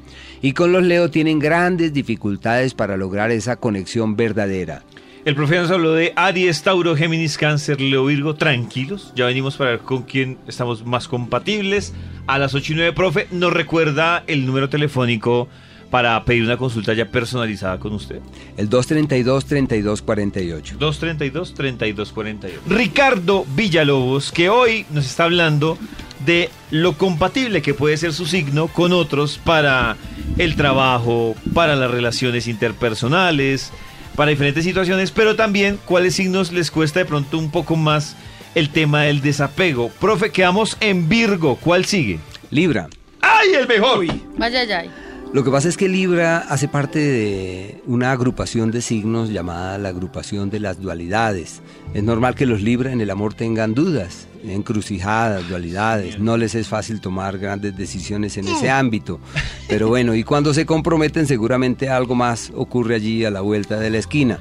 Y 0.41 0.53
con 0.53 0.71
los 0.71 0.83
Leo 0.83 1.09
tienen 1.11 1.39
grandes 1.39 1.93
dificultades 1.93 2.73
para 2.73 2.97
lograr 2.97 3.31
esa 3.31 3.57
conexión 3.57 4.15
verdadera. 4.15 4.83
El 5.23 5.35
profe 5.35 5.57
nos 5.57 5.69
habló 5.69 5.93
de 5.93 6.13
Aries, 6.15 6.63
Tauro, 6.63 6.95
Géminis, 6.95 7.38
Cáncer, 7.38 7.79
Leo, 7.79 8.05
Virgo. 8.05 8.33
Tranquilos, 8.33 9.13
ya 9.15 9.27
venimos 9.27 9.55
para 9.55 9.71
ver 9.71 9.79
con 9.81 10.01
quién 10.01 10.39
estamos 10.47 10.83
más 10.83 11.07
compatibles. 11.07 11.93
A 12.25 12.39
las 12.39 12.55
8 12.55 12.73
y 12.73 12.75
9, 12.77 12.93
profe, 12.93 13.27
nos 13.29 13.53
recuerda 13.53 14.23
el 14.25 14.47
número 14.47 14.67
telefónico 14.69 15.47
para 15.91 16.25
pedir 16.25 16.43
una 16.43 16.57
consulta 16.57 16.93
ya 16.93 17.05
personalizada 17.05 17.77
con 17.77 17.93
usted. 17.93 18.19
El 18.57 18.67
232-3248. 18.69 20.77
232-3248. 20.79 22.50
Ricardo 22.67 23.45
Villalobos, 23.55 24.31
que 24.31 24.50
hoy 24.50 24.88
nos 24.89 25.05
está 25.05 25.25
hablando 25.25 25.77
de 26.25 26.50
lo 26.71 26.98
compatible 26.98 27.62
que 27.62 27.74
puede 27.74 27.98
ser 27.98 28.13
su 28.13 28.25
signo 28.25 28.69
con 28.69 28.93
otros 28.93 29.38
para 29.43 29.98
el 30.38 30.55
trabajo, 30.55 31.36
para 31.53 31.75
las 31.75 31.91
relaciones 31.91 32.48
interpersonales, 32.48 33.74
para 34.15 34.31
diferentes 34.31 34.63
situaciones, 34.63 35.12
pero 35.12 35.36
también 35.36 35.77
cuáles 35.86 36.15
signos 36.15 36.53
les 36.53 36.71
cuesta 36.71 37.00
de 37.00 37.05
pronto 37.05 37.38
un 37.38 37.51
poco 37.51 37.75
más 37.75 38.15
el 38.55 38.69
tema 38.69 39.01
del 39.03 39.21
desapego. 39.21 39.89
Profe, 40.00 40.31
quedamos 40.31 40.77
en 40.79 41.10
Virgo, 41.10 41.57
¿cuál 41.57 41.83
sigue? 41.86 42.19
Libra. 42.50 42.88
¡Ay, 43.21 43.50
el 43.60 43.67
mejor! 43.67 44.05
Vaya, 44.38 44.63
ya. 44.63 44.86
Lo 45.33 45.45
que 45.45 45.51
pasa 45.51 45.69
es 45.69 45.77
que 45.77 45.88
Libra 45.88 46.39
hace 46.39 46.67
parte 46.67 47.00
de 47.00 47.81
una 47.88 48.11
agrupación 48.11 48.69
de 48.69 48.81
signos 48.81 49.29
llamada 49.29 49.77
la 49.77 49.88
agrupación 49.88 50.50
de 50.50 50.59
las 50.59 50.81
dualidades. 50.81 51.61
Es 51.93 52.03
normal 52.03 52.35
que 52.35 52.45
los 52.45 52.61
Libra 52.61 52.91
en 52.91 53.00
el 53.00 53.09
amor 53.09 53.33
tengan 53.33 53.73
dudas, 53.73 54.27
encrucijadas, 54.43 55.47
dualidades. 55.47 56.19
No 56.19 56.35
les 56.35 56.53
es 56.53 56.67
fácil 56.67 57.00
tomar 57.00 57.38
grandes 57.38 57.77
decisiones 57.77 58.35
en 58.35 58.50
ese 58.50 58.69
ámbito. 58.69 59.21
Pero 59.69 59.88
bueno, 59.88 60.15
y 60.15 60.25
cuando 60.25 60.53
se 60.53 60.65
comprometen 60.65 61.25
seguramente 61.27 61.88
algo 61.89 62.13
más 62.13 62.51
ocurre 62.53 62.95
allí 62.95 63.23
a 63.23 63.31
la 63.31 63.39
vuelta 63.39 63.79
de 63.79 63.89
la 63.89 64.00
esquina. 64.00 64.39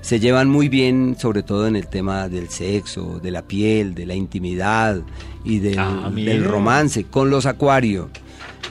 Se 0.00 0.20
llevan 0.20 0.48
muy 0.48 0.70
bien, 0.70 1.16
sobre 1.18 1.42
todo 1.42 1.66
en 1.66 1.76
el 1.76 1.88
tema 1.88 2.30
del 2.30 2.48
sexo, 2.48 3.20
de 3.22 3.30
la 3.30 3.42
piel, 3.42 3.94
de 3.94 4.06
la 4.06 4.14
intimidad 4.14 5.02
y 5.44 5.58
del, 5.58 5.78
Ah, 5.78 6.10
del 6.14 6.44
romance 6.44 7.04
con 7.04 7.28
los 7.28 7.44
acuarios. 7.44 8.06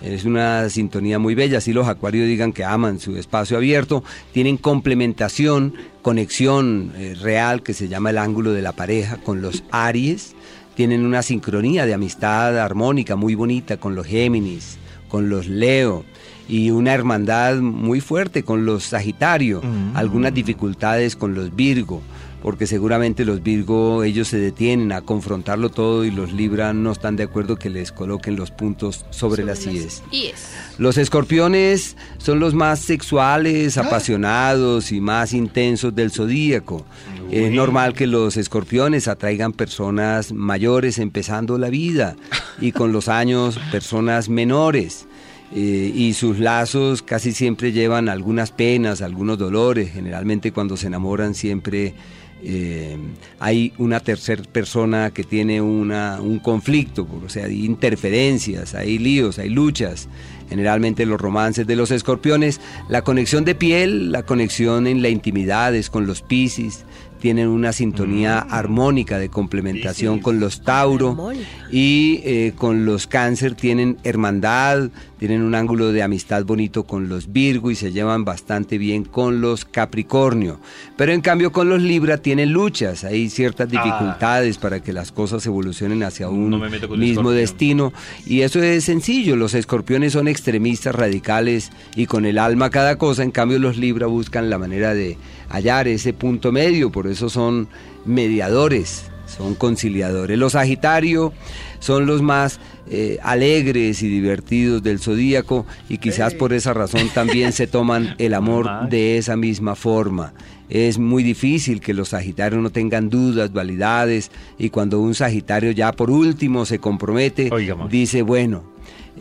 Es 0.01 0.25
una 0.25 0.69
sintonía 0.69 1.19
muy 1.19 1.35
bella. 1.35 1.61
Si 1.61 1.73
los 1.73 1.87
acuarios 1.87 2.27
digan 2.27 2.53
que 2.53 2.63
aman 2.63 2.99
su 2.99 3.17
espacio 3.17 3.57
abierto, 3.57 4.03
tienen 4.31 4.57
complementación, 4.57 5.73
conexión 6.01 6.93
eh, 6.95 7.15
real 7.19 7.63
que 7.63 7.73
se 7.73 7.87
llama 7.87 8.11
el 8.11 8.17
ángulo 8.17 8.53
de 8.53 8.61
la 8.61 8.71
pareja 8.71 9.17
con 9.17 9.41
los 9.41 9.63
Aries. 9.71 10.35
Tienen 10.75 11.05
una 11.05 11.21
sincronía 11.21 11.85
de 11.85 11.93
amistad 11.93 12.57
armónica 12.57 13.17
muy 13.17 13.35
bonita 13.35 13.77
con 13.77 13.95
los 13.95 14.07
Géminis, 14.07 14.77
con 15.09 15.29
los 15.29 15.47
Leo 15.47 16.05
y 16.47 16.71
una 16.71 16.93
hermandad 16.93 17.57
muy 17.57 17.99
fuerte 17.99 18.43
con 18.43 18.65
los 18.65 18.85
Sagitario. 18.85 19.61
Algunas 19.93 20.33
dificultades 20.33 21.15
con 21.15 21.35
los 21.35 21.55
Virgo 21.55 22.01
porque 22.41 22.67
seguramente 22.67 23.25
los 23.25 23.43
Virgo 23.43 24.03
ellos 24.03 24.27
se 24.27 24.37
detienen 24.37 24.91
a 24.91 25.01
confrontarlo 25.01 25.69
todo 25.69 26.05
y 26.05 26.11
los 26.11 26.31
Libra 26.31 26.73
no 26.73 26.91
están 26.91 27.15
de 27.15 27.23
acuerdo 27.23 27.57
que 27.57 27.69
les 27.69 27.91
coloquen 27.91 28.35
los 28.35 28.51
puntos 28.51 29.05
sobre, 29.09 29.43
las 29.43 29.65
IES. 29.65 30.03
IES. 30.11 30.47
Los 30.77 30.97
escorpiones 30.97 31.97
son 32.17 32.39
los 32.39 32.53
más 32.53 32.79
sexuales, 32.79 33.77
apasionados 33.77 34.91
y 34.91 35.01
más 35.01 35.33
intensos 35.33 35.93
del 35.95 36.11
zodíaco. 36.11 36.85
Es 37.29 37.51
normal 37.51 37.93
que 37.93 38.07
los 38.07 38.37
escorpiones 38.37 39.07
atraigan 39.07 39.53
personas 39.53 40.31
mayores 40.31 40.97
empezando 40.97 41.57
la 41.57 41.69
vida 41.69 42.15
y 42.61 42.71
con 42.71 42.91
los 42.91 43.07
años 43.07 43.59
personas 43.71 44.29
menores. 44.29 45.05
Eh, 45.51 45.91
y 45.95 46.13
sus 46.13 46.37
lazos 46.37 47.01
casi 47.01 47.31
siempre 47.31 47.71
llevan 47.71 48.07
algunas 48.07 48.51
penas, 48.51 49.01
algunos 49.01 49.37
dolores. 49.37 49.91
Generalmente 49.91 50.51
cuando 50.51 50.77
se 50.77 50.87
enamoran 50.87 51.33
siempre 51.33 51.95
eh, 52.43 52.97
hay 53.39 53.73
una 53.77 53.99
tercera 53.99 54.43
persona 54.43 55.11
que 55.11 55.23
tiene 55.23 55.61
una, 55.61 56.19
un 56.21 56.39
conflicto, 56.39 57.07
o 57.25 57.29
sea, 57.29 57.45
hay 57.45 57.65
interferencias, 57.65 58.75
hay 58.75 58.97
líos, 58.97 59.39
hay 59.39 59.49
luchas. 59.49 60.07
Generalmente 60.49 61.05
los 61.05 61.21
romances 61.21 61.67
de 61.67 61.75
los 61.75 61.91
escorpiones, 61.91 62.59
la 62.87 63.03
conexión 63.03 63.45
de 63.45 63.53
piel, 63.53 64.11
la 64.11 64.23
conexión 64.23 64.87
en 64.87 65.03
la 65.03 65.09
intimidad 65.09 65.75
es 65.75 65.91
con 65.91 66.07
los 66.07 66.23
piscis, 66.23 66.85
tienen 67.19 67.49
una 67.49 67.73
sintonía 67.73 68.39
armónica 68.39 69.19
de 69.19 69.29
complementación 69.29 70.19
con 70.19 70.39
los 70.39 70.61
Tauro 70.61 71.31
y 71.71 72.21
eh, 72.23 72.53
con 72.55 72.85
los 72.85 73.07
Cáncer 73.07 73.55
tienen 73.55 73.97
hermandad, 74.03 74.89
tienen 75.19 75.41
un 75.41 75.53
ángulo 75.53 75.91
de 75.91 76.01
amistad 76.01 76.45
bonito 76.45 76.85
con 76.85 77.09
los 77.09 77.31
Virgo 77.33 77.69
y 77.69 77.75
se 77.75 77.91
llevan 77.91 78.23
bastante 78.23 78.77
bien 78.77 79.03
con 79.03 79.41
los 79.41 79.65
Capricornio. 79.65 80.59
Pero 80.95 81.11
en 81.11 81.19
cambio 81.19 81.51
con 81.51 81.67
los 81.67 81.81
Libra 81.81 82.17
tienen 82.17 82.53
luchas, 82.53 83.03
hay 83.03 83.29
ciertas 83.29 83.69
dificultades 83.69 84.57
para 84.57 84.81
que 84.81 84.93
las 84.93 85.11
cosas 85.11 85.45
evolucionen 85.45 86.03
hacia 86.03 86.29
un 86.29 86.51
No 86.51 86.57
me 86.57 86.69
mismo 86.69 86.87
Escorpión. 86.95 87.35
destino 87.35 87.93
y 88.25 88.41
eso 88.41 88.63
es 88.63 88.85
sencillo, 88.85 89.35
los 89.35 89.53
escorpiones 89.53 90.13
son 90.13 90.29
extremistas, 90.29 90.95
radicales 90.95 91.71
y 91.95 92.05
con 92.05 92.25
el 92.25 92.37
alma 92.37 92.69
cada 92.69 92.97
cosa, 92.97 93.21
en 93.21 93.31
cambio 93.31 93.59
los 93.59 93.77
Libra 93.77 94.07
buscan 94.07 94.49
la 94.49 94.57
manera 94.57 94.93
de 94.93 95.17
hallar 95.49 95.89
ese 95.89 96.13
punto 96.13 96.53
medio, 96.53 96.91
por 96.91 97.07
eso 97.07 97.29
son 97.29 97.67
mediadores, 98.05 99.11
son 99.25 99.55
conciliadores. 99.55 100.37
Los 100.37 100.53
Sagitario 100.53 101.33
son 101.79 102.05
los 102.05 102.21
más 102.21 102.59
eh, 102.89 103.19
alegres 103.21 104.01
y 104.01 104.09
divertidos 104.09 104.81
del 104.81 104.99
zodíaco 104.99 105.65
y 105.89 105.99
quizás 105.99 106.33
por 106.33 106.53
esa 106.53 106.73
razón 106.73 107.09
también 107.13 107.51
se 107.51 107.67
toman 107.67 108.15
el 108.17 108.33
amor 108.33 108.89
de 108.89 109.17
esa 109.17 109.35
misma 109.35 109.75
forma. 109.75 110.33
Es 110.69 110.99
muy 110.99 111.23
difícil 111.23 111.81
que 111.81 111.93
los 111.93 112.09
Sagitarios 112.09 112.61
no 112.61 112.69
tengan 112.69 113.09
dudas, 113.09 113.51
dualidades 113.51 114.31
y 114.57 114.69
cuando 114.69 114.99
un 114.99 115.15
Sagitario 115.15 115.71
ya 115.71 115.91
por 115.91 116.11
último 116.11 116.65
se 116.65 116.79
compromete, 116.79 117.49
Oiga, 117.51 117.75
dice, 117.89 118.21
bueno, 118.21 118.63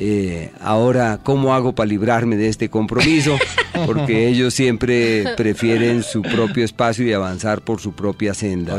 eh, 0.00 0.50
ahora, 0.61 1.19
¿cómo 1.23 1.55
hago 1.55 1.75
para 1.75 1.88
librarme 1.88 2.37
de 2.37 2.49
este 2.49 2.69
compromiso? 2.69 3.37
Porque 3.87 4.28
ellos 4.28 4.55
siempre 4.55 5.25
prefieren 5.37 6.02
su 6.02 6.23
propio 6.23 6.64
espacio 6.64 7.07
y 7.07 7.12
avanzar 7.12 7.61
por 7.62 7.81
su 7.81 7.93
propia 7.93 8.35
senda. 8.35 8.76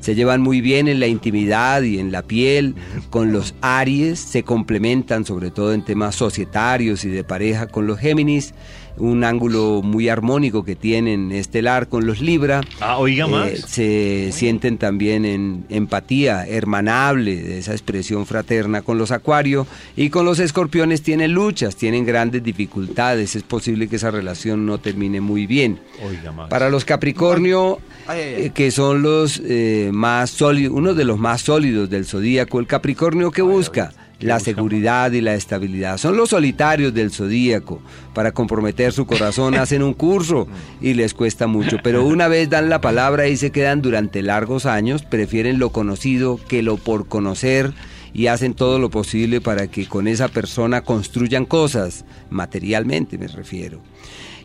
Se 0.00 0.14
llevan 0.14 0.40
muy 0.40 0.60
bien 0.60 0.88
en 0.88 0.98
la 1.00 1.06
intimidad 1.06 1.82
y 1.82 1.98
en 1.98 2.10
la 2.10 2.22
piel. 2.22 2.74
Con 3.10 3.32
los 3.32 3.54
Aries 3.60 4.18
se 4.18 4.42
complementan 4.42 5.24
sobre 5.24 5.50
todo 5.50 5.72
en 5.72 5.84
temas 5.84 6.16
societarios 6.16 7.04
y 7.04 7.10
de 7.10 7.22
pareja 7.22 7.66
con 7.66 7.86
los 7.86 7.98
Géminis. 7.98 8.54
Un 8.96 9.24
ángulo 9.24 9.80
muy 9.82 10.08
armónico 10.08 10.64
que 10.64 10.76
tienen 10.76 11.32
estelar 11.32 11.88
con 11.88 12.06
los 12.06 12.20
Libra. 12.20 12.60
Ah, 12.80 12.98
oiga, 12.98 13.24
Eh, 13.26 13.28
Max. 13.30 13.64
se 13.66 14.30
sienten 14.32 14.76
también 14.78 15.24
en 15.24 15.64
empatía 15.70 16.46
hermanable, 16.46 17.36
de 17.36 17.58
esa 17.58 17.72
expresión 17.72 18.26
fraterna 18.26 18.82
con 18.82 18.98
los 18.98 19.10
acuarios 19.10 19.66
y 19.96 20.10
con 20.10 20.24
los 20.26 20.38
escorpiones 20.38 21.02
tienen 21.02 21.32
luchas, 21.32 21.76
tienen 21.76 22.04
grandes 22.04 22.42
dificultades, 22.42 23.36
es 23.36 23.42
posible 23.42 23.88
que 23.88 23.96
esa 23.96 24.10
relación 24.10 24.66
no 24.66 24.78
termine 24.78 25.20
muy 25.20 25.46
bien. 25.46 25.78
Oiga, 26.06 26.32
Max. 26.32 26.50
Para 26.50 26.68
los 26.68 26.84
Capricornio, 26.84 27.78
Ay, 28.06 28.20
ay, 28.20 28.34
ay. 28.36 28.44
eh, 28.46 28.50
que 28.54 28.70
son 28.70 29.02
los 29.02 29.40
eh, 29.44 29.90
más 29.92 30.30
sólidos, 30.30 30.74
uno 30.76 30.94
de 30.94 31.04
los 31.04 31.18
más 31.18 31.40
sólidos 31.42 31.88
del 31.88 32.04
zodíaco, 32.04 32.60
el 32.60 32.66
Capricornio 32.66 33.30
que 33.30 33.42
busca 33.42 33.92
la 34.20 34.40
seguridad 34.40 35.12
y 35.12 35.20
la 35.20 35.34
estabilidad. 35.34 35.98
Son 35.98 36.16
los 36.16 36.30
solitarios 36.30 36.94
del 36.94 37.10
zodíaco. 37.10 37.80
Para 38.14 38.32
comprometer 38.32 38.92
su 38.92 39.06
corazón 39.06 39.54
hacen 39.56 39.82
un 39.82 39.94
curso 39.94 40.46
y 40.80 40.94
les 40.94 41.14
cuesta 41.14 41.46
mucho, 41.46 41.78
pero 41.82 42.04
una 42.04 42.28
vez 42.28 42.50
dan 42.50 42.68
la 42.68 42.80
palabra 42.80 43.28
y 43.28 43.36
se 43.36 43.50
quedan 43.50 43.82
durante 43.82 44.22
largos 44.22 44.66
años, 44.66 45.02
prefieren 45.02 45.58
lo 45.58 45.70
conocido 45.70 46.38
que 46.48 46.62
lo 46.62 46.76
por 46.76 47.08
conocer 47.08 47.72
y 48.12 48.26
hacen 48.26 48.54
todo 48.54 48.78
lo 48.78 48.90
posible 48.90 49.40
para 49.40 49.68
que 49.68 49.86
con 49.86 50.08
esa 50.08 50.28
persona 50.28 50.82
construyan 50.82 51.46
cosas, 51.46 52.04
materialmente 52.28 53.18
me 53.18 53.28
refiero. 53.28 53.80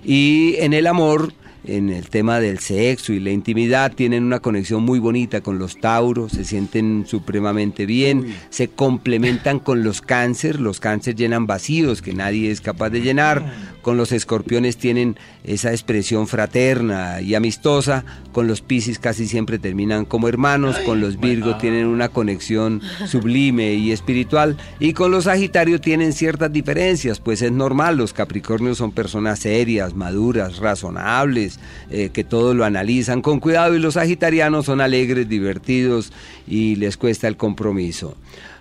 Y 0.04 0.56
en 0.60 0.74
el 0.74 0.86
amor, 0.86 1.34
en 1.68 1.90
el 1.90 2.10
tema 2.10 2.40
del 2.40 2.60
sexo 2.60 3.14
y 3.14 3.20
la 3.20 3.32
intimidad, 3.32 3.94
tienen 3.94 4.24
una 4.24 4.40
conexión 4.40 4.84
muy 4.84 5.00
bonita 5.00 5.42
con 5.42 5.60
los 5.60 5.80
tauros, 5.80 6.32
se 6.34 6.46
sienten 6.46 7.06
supremamente 7.08 7.86
bien, 7.86 8.36
se 8.50 8.70
complementan 8.70 9.60
con 9.60 9.84
los 9.84 10.02
cáncer, 10.02 10.60
los 10.60 10.80
cáncer 10.80 11.16
llenan 11.16 11.48
vacíos 11.48 12.02
que 12.02 12.14
nadie 12.14 12.52
es 12.52 12.62
capaz 12.62 12.90
de 12.90 13.02
llenar, 13.02 13.54
con 13.82 13.98
los 13.98 14.12
escorpiones 14.12 14.78
tienen 14.78 15.18
esa 15.44 15.72
expresión 15.72 16.28
fraterna 16.28 17.22
y 17.22 17.36
amistosa, 17.36 18.04
con 18.32 18.48
los 18.48 18.62
piscis 18.62 18.98
casi 18.98 19.28
siempre 19.28 19.60
terminan 19.60 20.06
como 20.06 20.28
hermanos, 20.28 20.78
con 20.80 21.02
los 21.02 21.20
virgos 21.20 21.60
tienen 21.60 21.86
una 21.86 22.10
conexión 22.10 22.82
sublime 23.08 23.74
y 23.76 23.92
espiritual, 23.92 24.58
y 24.80 24.94
con 24.94 25.12
los 25.12 25.26
sagitarios 25.26 25.82
tienen 25.82 26.14
ciertas 26.14 26.52
diferencias, 26.52 27.20
pues 27.20 27.42
es 27.42 27.52
normal, 27.52 27.98
los 27.98 28.14
capricornios 28.14 28.78
son 28.78 28.92
personas 28.92 29.40
serias, 29.40 29.94
maduras, 29.94 30.58
razonables, 30.58 31.55
eh, 31.90 32.10
que 32.12 32.24
todo 32.24 32.54
lo 32.54 32.66
analizan 32.66 33.22
con 33.22 33.40
cuidado, 33.40 33.76
y 33.76 33.80
los 33.80 33.96
sagitarianos 33.96 34.66
son 34.66 34.82
alegres, 34.82 35.30
divertidos 35.30 36.12
y 36.48 36.76
les 36.76 36.98
cuesta 36.98 37.28
el 37.28 37.38
compromiso. 37.38 38.16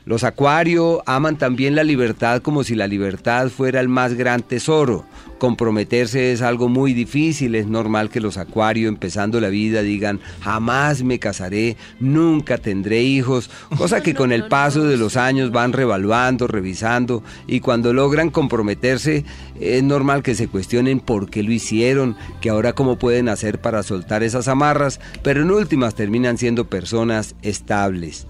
Los 0.07 0.23
acuario 0.23 1.03
aman 1.07 1.39
también 1.39 1.75
la 1.75 1.83
libertad 1.83 2.43
como 2.43 2.63
si 2.63 2.75
la 2.75 2.87
libertad 2.87 3.49
fuera 3.49 3.81
el 3.81 3.89
más 3.89 4.13
gran 4.13 4.43
tesoro. 4.43 5.07
Comprometerse 5.39 6.31
es 6.31 6.43
algo 6.43 6.69
muy 6.69 6.93
difícil, 6.93 7.55
es 7.55 7.67
normal 7.67 8.11
que 8.11 8.21
los 8.21 8.37
acuario 8.37 8.89
empezando 8.89 9.41
la 9.41 9.49
vida 9.49 9.81
digan 9.81 10.21
jamás 10.43 11.03
me 11.03 11.19
casaré, 11.19 11.79
nunca 12.01 12.59
tendré 12.59 13.03
hijos, 13.03 13.49
cosa 13.79 14.03
que 14.03 14.15
con 14.15 14.31
el 14.31 14.47
paso 14.49 14.85
de 14.85 14.99
los 14.99 15.17
años 15.17 15.53
van 15.53 15.73
revaluando, 15.73 16.49
revisando 16.49 17.23
y 17.47 17.61
cuando 17.61 17.95
logran 17.95 18.29
comprometerse 18.29 19.25
es 19.59 19.83
normal 19.83 20.23
que 20.23 20.35
se 20.35 20.49
cuestionen 20.49 21.01
por 21.01 21.31
qué 21.31 21.43
lo 21.43 21.51
hicieron, 21.51 22.15
que 22.43 22.51
ahora 22.51 22.75
cómo 22.75 22.99
pueden 22.99 23.31
hacer 23.31 23.59
para 23.59 23.83
soltar 23.83 24.23
esas 24.23 24.49
amarras, 24.49 25.01
pero 25.23 25.41
en 25.41 25.51
últimas 25.51 25.95
terminan 25.95 26.37
siendo 26.37 26.69
personas 26.69 27.37
estables. 27.41 28.27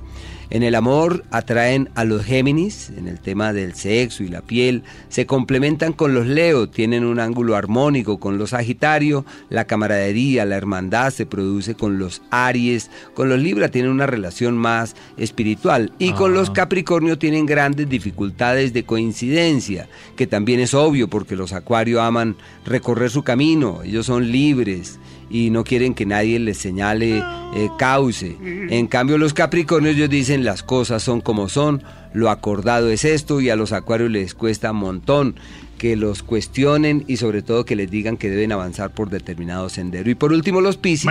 En 0.51 0.63
el 0.63 0.75
amor 0.75 1.25
atraen 1.31 1.89
a 1.95 2.05
los 2.05 2.25
Géminis, 2.25 2.91
en 2.97 3.09
el 3.09 3.21
tema 3.21 3.53
del 3.53 3.75
sexo 3.75 4.23
y 4.23 4.29
la 4.29 4.43
piel, 4.43 4.83
se 5.09 5.27
complementan 5.27 5.93
con 5.93 6.15
los 6.15 6.27
Leo, 6.27 6.69
tienen 6.69 7.05
un 7.05 7.19
ángulo 7.19 7.57
armónico 7.57 8.19
con 8.19 8.39
los 8.39 8.51
Sagitario, 8.51 9.25
la 9.49 9.67
camaradería, 9.67 10.45
la 10.45 10.57
hermandad 10.57 11.11
se 11.11 11.27
produce 11.27 11.75
con 11.75 11.99
los 11.99 12.23
Aries, 12.31 12.91
con 13.15 13.29
los 13.29 13.41
Libra 13.41 13.69
tienen 13.69 13.91
una 13.91 14.07
relación 14.07 14.57
más 14.57 14.95
espiritual 15.17 15.93
y 15.99 16.13
con 16.13 16.35
los 16.35 16.51
Capricornio 16.51 17.19
tienen 17.19 17.47
grandes 17.47 17.89
dificultades 17.89 18.73
de 18.73 18.85
coincidencia, 18.85 19.89
que 20.17 20.27
también 20.27 20.61
es 20.61 20.75
obvio 20.75 21.09
porque 21.09 21.37
los 21.37 21.53
Acuario 21.53 22.03
aman 22.03 22.37
recorrer 22.65 23.11
su 23.11 23.23
camino, 23.23 23.83
ellos 23.83 24.07
son 24.07 24.31
libres 24.31 24.99
y 25.31 25.51
no 25.51 25.65
quieren 25.65 25.95
que 25.95 26.07
nadie 26.07 26.39
les 26.39 26.59
señale 26.59 27.19
eh, 27.19 27.69
cauce. 27.79 28.37
En 28.41 28.87
cambio 28.87 29.19
los 29.19 29.35
Capricornios 29.35 29.97
ellos 29.97 30.11
dicen 30.11 30.45
las 30.45 30.63
cosas 30.63 31.03
son 31.03 31.21
como 31.21 31.49
son, 31.49 31.83
lo 32.13 32.31
acordado 32.31 32.91
es 32.91 33.05
esto 33.05 33.41
y 33.41 33.51
a 33.51 33.57
los 33.57 33.73
Acuarios 33.73 34.11
les 34.11 34.35
cuesta 34.35 34.73
un 34.73 34.79
montón 34.79 35.37
que 35.79 35.97
los 35.97 36.23
cuestionen 36.23 37.05
y 37.09 37.17
sobre 37.17 37.43
todo 37.43 37.65
que 37.65 37.77
les 37.77 37.91
digan 37.91 38.17
que 38.17 38.31
deben 38.31 38.53
avanzar 38.53 38.93
por 38.93 39.11
determinado 39.11 39.69
sendero. 39.69 40.11
Y 40.11 40.15
por 40.15 40.33
último 40.33 40.61
los 40.61 40.77
Piscis. 40.77 41.07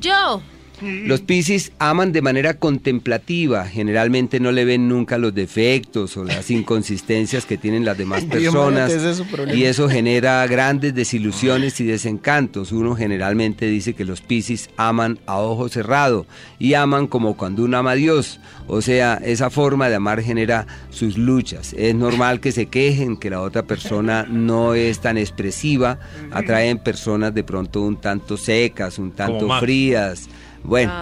Yo. 0.00 0.40
Los 0.82 1.20
Piscis 1.20 1.72
aman 1.78 2.12
de 2.12 2.22
manera 2.22 2.54
contemplativa, 2.54 3.66
generalmente 3.66 4.40
no 4.40 4.52
le 4.52 4.64
ven 4.64 4.88
nunca 4.88 5.18
los 5.18 5.34
defectos 5.34 6.16
o 6.16 6.24
las 6.24 6.50
inconsistencias 6.50 7.46
que 7.46 7.58
tienen 7.58 7.84
las 7.84 7.98
demás 7.98 8.24
personas 8.30 8.92
y 9.54 9.64
eso 9.64 9.88
genera 9.88 10.46
grandes 10.46 10.94
desilusiones 10.94 11.80
y 11.80 11.84
desencantos. 11.84 12.72
Uno 12.72 12.96
generalmente 12.96 13.66
dice 13.66 13.94
que 13.94 14.04
los 14.04 14.20
Piscis 14.20 14.70
aman 14.76 15.18
a 15.26 15.38
ojo 15.38 15.68
cerrado 15.68 16.26
y 16.58 16.74
aman 16.74 17.06
como 17.06 17.36
cuando 17.36 17.64
uno 17.64 17.78
ama 17.78 17.92
a 17.92 17.94
Dios, 17.94 18.40
o 18.66 18.80
sea, 18.82 19.20
esa 19.24 19.50
forma 19.50 19.88
de 19.88 19.96
amar 19.96 20.22
genera 20.22 20.66
sus 20.90 21.18
luchas. 21.18 21.74
Es 21.74 21.94
normal 21.94 22.40
que 22.40 22.52
se 22.52 22.66
quejen 22.66 23.16
que 23.16 23.30
la 23.30 23.40
otra 23.40 23.64
persona 23.64 24.26
no 24.28 24.74
es 24.74 25.00
tan 25.00 25.18
expresiva, 25.18 25.98
atraen 26.30 26.78
personas 26.78 27.34
de 27.34 27.44
pronto 27.44 27.82
un 27.82 28.00
tanto 28.00 28.36
secas, 28.36 28.98
un 28.98 29.12
tanto 29.12 29.48
frías. 29.58 30.28
Bueno, 30.62 30.92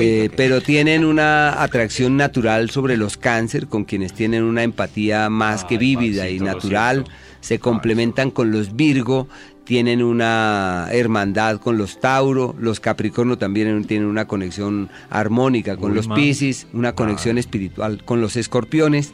eh, 0.00 0.30
pero 0.36 0.60
tienen 0.60 1.04
una 1.04 1.62
atracción 1.62 2.16
natural 2.16 2.70
sobre 2.70 2.96
los 2.96 3.16
cáncer, 3.16 3.66
con 3.66 3.84
quienes 3.84 4.14
tienen 4.14 4.44
una 4.44 4.62
empatía 4.62 5.28
más 5.28 5.64
que 5.64 5.78
vívida 5.78 6.28
y 6.28 6.40
natural. 6.40 7.04
Se 7.40 7.58
complementan 7.58 8.30
con 8.30 8.50
los 8.50 8.76
Virgo, 8.76 9.28
tienen 9.64 10.02
una 10.02 10.88
hermandad 10.90 11.60
con 11.60 11.78
los 11.78 12.00
Tauro, 12.00 12.54
los 12.58 12.80
Capricornio 12.80 13.38
también 13.38 13.84
tienen 13.84 14.08
una 14.08 14.26
conexión 14.26 14.90
armónica 15.10 15.76
con 15.76 15.90
Uy, 15.90 15.96
los 15.96 16.08
ma. 16.08 16.14
Piscis, 16.14 16.66
una 16.72 16.94
conexión 16.94 17.38
espiritual 17.38 18.04
con 18.04 18.20
los 18.20 18.36
Escorpiones. 18.36 19.12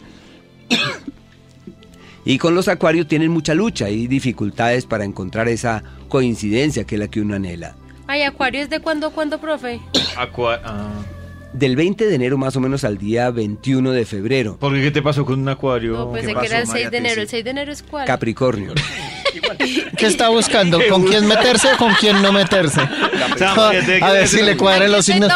Y 2.29 2.39
con 2.39 2.57
los 2.57 2.67
Acuarios 2.67 3.07
tienen 3.07 3.31
mucha 3.31 3.55
lucha 3.55 3.89
y 3.89 4.09
dificultades 4.09 4.85
para 4.85 5.05
encontrar 5.05 5.47
esa 5.47 5.85
coincidencia 6.09 6.83
que 6.83 6.97
es 6.97 6.99
la 6.99 7.07
que 7.07 7.21
uno 7.21 7.37
anhela. 7.37 7.77
Ay, 8.07 8.23
Acuario 8.23 8.63
es 8.63 8.71
de 8.71 8.81
cuándo, 8.81 9.11
cuándo, 9.11 9.39
profe. 9.41 9.81
Acua- 10.17 10.61
ah. 10.65 10.91
Del 11.53 11.75
20 11.75 12.07
de 12.07 12.15
enero 12.15 12.37
más 12.37 12.55
o 12.57 12.61
menos 12.61 12.85
al 12.85 12.99
día 12.99 13.31
21 13.31 13.93
de 13.93 14.05
febrero. 14.05 14.59
¿Por 14.59 14.75
qué 14.75 14.83
qué 14.83 14.91
te 14.91 15.01
pasó 15.01 15.25
con 15.25 15.41
un 15.41 15.49
acuario? 15.49 15.93
No, 15.95 16.13
pensé 16.13 16.35
que 16.35 16.47
era 16.47 16.59
el 16.61 16.67
María 16.67 16.83
6 16.83 16.91
de 16.91 16.99
enero. 16.99 17.23
¿El 17.23 17.29
6 17.29 17.45
de 17.45 17.51
enero 17.51 17.73
es 17.73 17.83
cuál? 17.83 18.07
Capricornio. 18.07 18.73
¿Qué 19.97 20.07
está 20.07 20.29
buscando? 20.29 20.81
¿Con 20.89 21.05
quién 21.05 21.27
meterse 21.27 21.73
o 21.73 21.77
con 21.77 21.95
quién 21.95 22.23
no 22.23 22.33
meterse? 22.33 22.81
A 22.81 24.13
ver 24.13 24.29
si 24.29 24.43
le 24.43 24.57
cuadran 24.57 24.93
los 24.93 25.05
signos. 25.05 25.33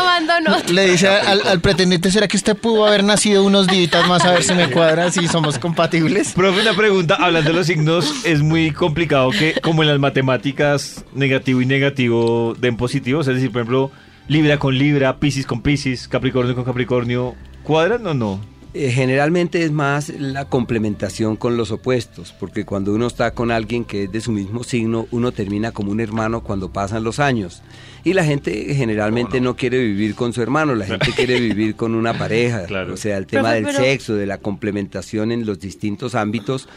Le 0.71 0.90
dice 0.90 1.09
al, 1.09 1.47
al 1.47 1.61
pretendiente, 1.61 2.11
¿será 2.11 2.28
que 2.28 2.37
usted 2.37 2.57
pudo 2.57 2.87
haber 2.87 3.04
nacido 3.04 3.45
unos 3.45 3.66
días 3.66 3.80
más 4.09 4.25
a 4.25 4.33
ver 4.33 4.42
si 4.42 4.54
me 4.54 4.71
cuadra, 4.71 5.11
si 5.11 5.26
somos 5.28 5.59
compatibles? 5.59 6.33
Profe, 6.33 6.61
una 6.61 6.75
pregunta, 6.75 7.16
hablando 7.19 7.50
de 7.50 7.57
los 7.57 7.66
signos, 7.66 8.25
es 8.25 8.42
muy 8.42 8.71
complicado 8.71 9.30
que, 9.30 9.54
como 9.62 9.83
en 9.83 9.88
las 9.88 9.99
matemáticas, 9.99 11.04
negativo 11.14 11.61
y 11.61 11.66
negativo 11.66 12.54
den 12.59 12.76
positivos, 12.76 13.26
es 13.28 13.35
decir, 13.37 13.50
por 13.50 13.62
ejemplo, 13.62 13.90
Libra 14.28 14.59
con 14.59 14.76
Libra, 14.76 15.19
Piscis 15.19 15.47
con 15.47 15.62
Piscis, 15.62 16.07
Capricornio 16.09 16.54
con 16.54 16.64
Capricornio, 16.64 17.35
¿cuadran 17.62 18.07
o 18.07 18.14
no? 18.14 18.40
Eh, 18.73 18.93
generalmente 18.93 19.65
es 19.65 19.73
más 19.73 20.11
la 20.11 20.45
complementación 20.45 21.35
con 21.35 21.57
los 21.57 21.73
opuestos, 21.73 22.33
porque 22.39 22.65
cuando 22.65 22.95
uno 22.95 23.09
está 23.09 23.33
con 23.33 23.50
alguien 23.50 23.85
que 23.85 24.05
es 24.05 24.12
de 24.12 24.21
su 24.21 24.31
mismo 24.31 24.62
signo, 24.62 25.09
uno 25.11 25.33
termina 25.33 25.73
como 25.73 25.91
un 25.91 25.99
hermano 25.99 26.43
cuando 26.43 26.73
pasan 26.73 27.03
los 27.03 27.19
años. 27.19 27.62
Y 28.05 28.12
la 28.12 28.25
gente 28.25 28.73
generalmente 28.75 29.41
no? 29.41 29.57
quiere 29.57 29.83
vivir 29.83 30.15
con 30.15 30.33
su 30.33 30.41
hermano, 30.41 30.77
la 30.77 30.87
gente 30.87 31.12
quiere 31.17 31.41
vivir 31.41 31.75
con 31.75 31.97
una 31.97 32.17
pareja. 32.17 32.65
Claro. 32.67 32.95
O 32.95 32.97
sea, 32.97 33.19
el 33.19 33.27
tema 33.27 33.55
del 33.55 33.65
pero- 33.65 33.79
sexo, 33.79 34.15
de 34.15 34.27
la 34.27 34.39
complementación 34.39 35.33
en 35.33 35.47
los 35.47 35.59
distintos 35.59 36.15
ámbitos, 36.15 36.69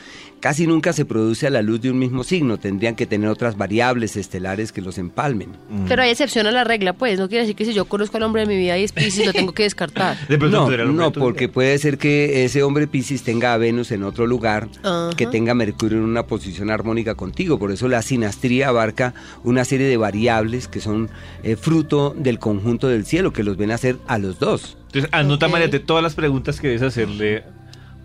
casi 0.43 0.67
nunca 0.67 0.91
se 0.91 1.06
produce 1.06 1.47
a 1.47 1.49
la 1.49 1.62
luz 1.62 1.79
de 1.79 1.89
un 1.89 1.97
mismo 1.97 2.25
signo. 2.25 2.58
Tendrían 2.58 2.95
que 2.95 3.06
tener 3.06 3.29
otras 3.29 3.56
variables 3.56 4.17
estelares 4.17 4.73
que 4.73 4.82
los 4.82 4.97
empalmen. 4.97 5.51
Pero 5.88 6.01
hay 6.01 6.10
excepción 6.10 6.47
a 6.47 6.51
la 6.51 6.65
regla, 6.65 6.91
pues. 6.91 7.17
No 7.17 7.29
quiere 7.29 7.43
decir 7.43 7.56
que 7.56 7.63
si 7.63 7.73
yo 7.73 7.86
conozco 7.86 8.17
al 8.17 8.23
hombre 8.23 8.41
de 8.41 8.47
mi 8.49 8.58
vida 8.58 8.77
y 8.77 8.84
es 8.84 8.91
Piscis, 8.91 9.25
lo 9.25 9.32
tengo 9.32 9.53
que 9.53 9.63
descartar. 9.63 10.17
De 10.27 10.38
pronto 10.38 10.69
No, 10.69 10.91
no, 10.91 11.12
porque 11.13 11.47
puede 11.47 11.77
ser 11.77 11.97
que 11.97 12.43
ese 12.43 12.62
hombre 12.62 12.88
Piscis 12.88 13.23
tenga 13.23 13.53
a 13.53 13.58
Venus 13.58 13.93
en 13.93 14.03
otro 14.03 14.27
lugar, 14.27 14.67
que 15.15 15.27
tenga 15.27 15.53
Mercurio 15.53 15.99
en 15.99 16.03
una 16.03 16.27
posición 16.27 16.69
armónica 16.69 17.15
contigo. 17.15 17.58
Por 17.58 17.71
eso 17.71 17.88
la 17.88 18.01
sinastría 18.01 18.67
abarca 18.67 19.13
una 19.45 19.63
serie 19.63 19.88
de 19.88 19.95
variables 19.95 20.67
que 20.67 20.82
son 20.82 21.10
eh, 21.43 21.56
fruto 21.56 22.13
del 22.17 22.38
conjunto 22.38 22.89
del 22.89 23.06
cielo, 23.06 23.32
que 23.32 23.43
los 23.43 23.56
ven 23.56 23.71
hacer 23.71 23.95
a 24.08 24.17
los 24.17 24.39
dos. 24.39 24.75
Entonces, 24.88 25.10
anota, 25.13 25.45
Ok. 25.45 25.53
Mariate, 25.53 25.79
todas 25.79 26.03
las 26.03 26.15
preguntas 26.15 26.60
que 26.60 26.67
debes 26.67 26.82
hacerle 26.82 27.43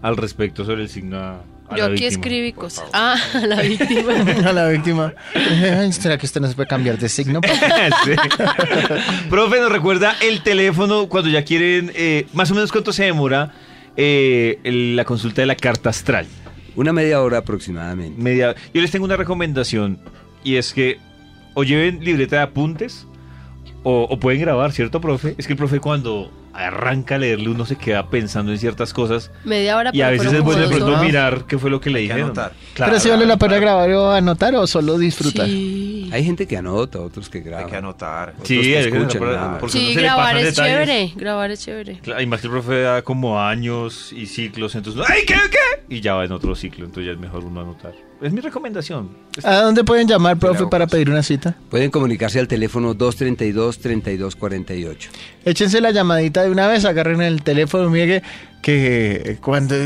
al 0.03 0.17
respecto 0.17 0.65
sobre 0.65 0.83
el 0.83 0.89
signo 0.89 1.19
a, 1.19 1.33
a 1.33 1.43
Yo 1.77 1.85
aquí 1.85 1.93
víctima. 1.95 2.09
escribí 2.09 2.53
cosas. 2.53 2.85
Ah, 2.93 3.17
la 3.47 3.61
víctima. 3.63 4.13
A 4.49 4.53
la 4.53 4.69
víctima. 4.69 5.13
Ay, 5.35 5.93
¿Será 5.93 6.17
que 6.19 6.27
usted 6.27 6.41
no 6.41 6.49
se 6.49 6.55
puede 6.55 6.69
cambiar 6.69 6.99
de 6.99 7.09
signo? 7.09 7.41
Sí. 8.05 8.13
Profe, 9.29 9.61
nos 9.61 9.71
recuerda 9.73 10.17
el 10.23 10.43
teléfono 10.43 11.09
cuando 11.09 11.31
ya 11.31 11.45
quieren, 11.45 11.93
eh, 11.95 12.27
más 12.33 12.51
o 12.51 12.55
menos 12.55 12.73
cuánto 12.73 12.93
se 12.93 13.05
demora 13.05 13.53
eh, 13.97 14.59
el- 14.65 14.97
la 14.97 15.05
consulta 15.05 15.43
de 15.43 15.47
la 15.47 15.57
carta 15.57 15.91
astral. 15.91 16.27
Una 16.77 16.93
media 16.93 17.21
hora 17.21 17.39
aproximadamente. 17.39 18.21
Media. 18.21 18.55
Yo 18.73 18.81
les 18.81 18.91
tengo 18.91 19.05
una 19.05 19.17
recomendación 19.17 19.99
y 20.45 20.57
es 20.57 20.73
que 20.73 20.99
o 21.55 21.65
lleven 21.65 22.05
libreta 22.05 22.37
de 22.37 22.43
apuntes 22.43 23.07
o, 23.83 24.07
o 24.09 24.21
pueden 24.21 24.41
grabar, 24.41 24.71
¿cierto, 24.73 25.01
profe? 25.01 25.35
Es 25.39 25.47
que 25.47 25.55
el 25.55 25.57
profe 25.59 25.81
cuando 25.81 26.31
arranca 26.67 27.15
a 27.15 27.19
leerle 27.19 27.49
uno 27.51 27.65
se 27.65 27.77
queda 27.77 28.11
pensando 28.11 28.53
en 28.53 28.59
ciertas 28.59 28.93
cosas 28.93 29.31
Media 29.45 29.77
hora, 29.77 29.91
y 29.95 30.01
a 30.03 30.11
veces 30.11 30.33
es 30.33 30.41
bueno 30.43 30.63
de 30.63 30.69
pronto 30.69 30.87
horas. 30.89 31.03
mirar 31.03 31.45
qué 31.47 31.59
fue 31.59 31.71
lo 31.71 31.81
que 31.81 31.91
le 31.91 32.01
Hay 32.01 32.11
anotar. 32.11 32.53
Claro. 32.75 32.91
Pero 32.93 33.01
si 33.01 33.09
vale 33.11 33.27
la 33.27 33.37
pena 33.37 33.59
grabar 33.59 33.91
o 33.93 34.11
anotar 34.13 34.55
o 34.57 34.67
solo 34.67 34.99
disfrutar. 34.99 35.47
Sí. 35.47 36.11
Hay 36.13 36.25
gente 36.25 36.47
que 36.47 36.57
anota, 36.57 37.01
otros 37.01 37.29
que 37.29 37.39
Hay 37.39 37.45
graban. 37.45 37.71
que 37.71 37.77
anotar. 37.77 38.31
otros 38.31 38.49
Sí, 38.49 38.61
que 38.63 38.79
hay 38.79 38.91
que 38.91 38.97
escuchan, 38.99 39.57
porque 39.61 39.79
Sí, 39.79 39.95
grabar 39.95 40.37
es 40.39 40.45
detalles. 40.57 40.73
chévere. 40.73 41.13
Grabar 41.17 41.51
es 41.51 41.65
chévere. 41.65 41.99
Claro, 42.03 42.23
y 42.23 42.27
más 42.27 42.41
que 42.41 42.47
el 42.47 42.53
profe 42.53 42.81
da 42.81 43.03
como 43.03 43.41
años 43.41 44.13
y 44.13 44.27
ciclos, 44.27 44.75
entonces, 44.75 45.05
¡ay, 45.09 45.23
qué, 45.27 45.35
qué! 45.51 45.95
Y 45.95 46.01
ya 46.01 46.15
va 46.15 46.25
en 46.25 46.33
otro 46.33 46.55
ciclo, 46.55 46.85
entonces 46.87 47.07
ya 47.07 47.13
es 47.13 47.19
mejor 47.19 47.45
uno 47.45 47.61
anotar. 47.61 47.93
Es 48.21 48.33
mi 48.33 48.41
recomendación. 48.41 49.11
¿A 49.45 49.61
dónde 49.61 49.85
pueden 49.85 50.09
llamar, 50.09 50.39
profe, 50.39 50.67
para 50.67 50.89
pedir 50.89 51.09
una 51.09 51.23
cita? 51.23 51.55
Pueden 51.71 51.89
comunicarse 51.91 52.41
al 52.41 52.49
teléfono 52.49 52.97
232-3248. 52.97 54.97
Échense 55.45 55.81
la 55.81 55.93
llamadita 55.93 56.43
de 56.43 56.51
una 56.51 56.67
vez, 56.67 56.85
agarren 56.85 57.23
el 57.23 57.43
teléfono, 57.43 57.89
mire 57.91 58.25
que 58.61 59.39
cuando... 59.41 59.77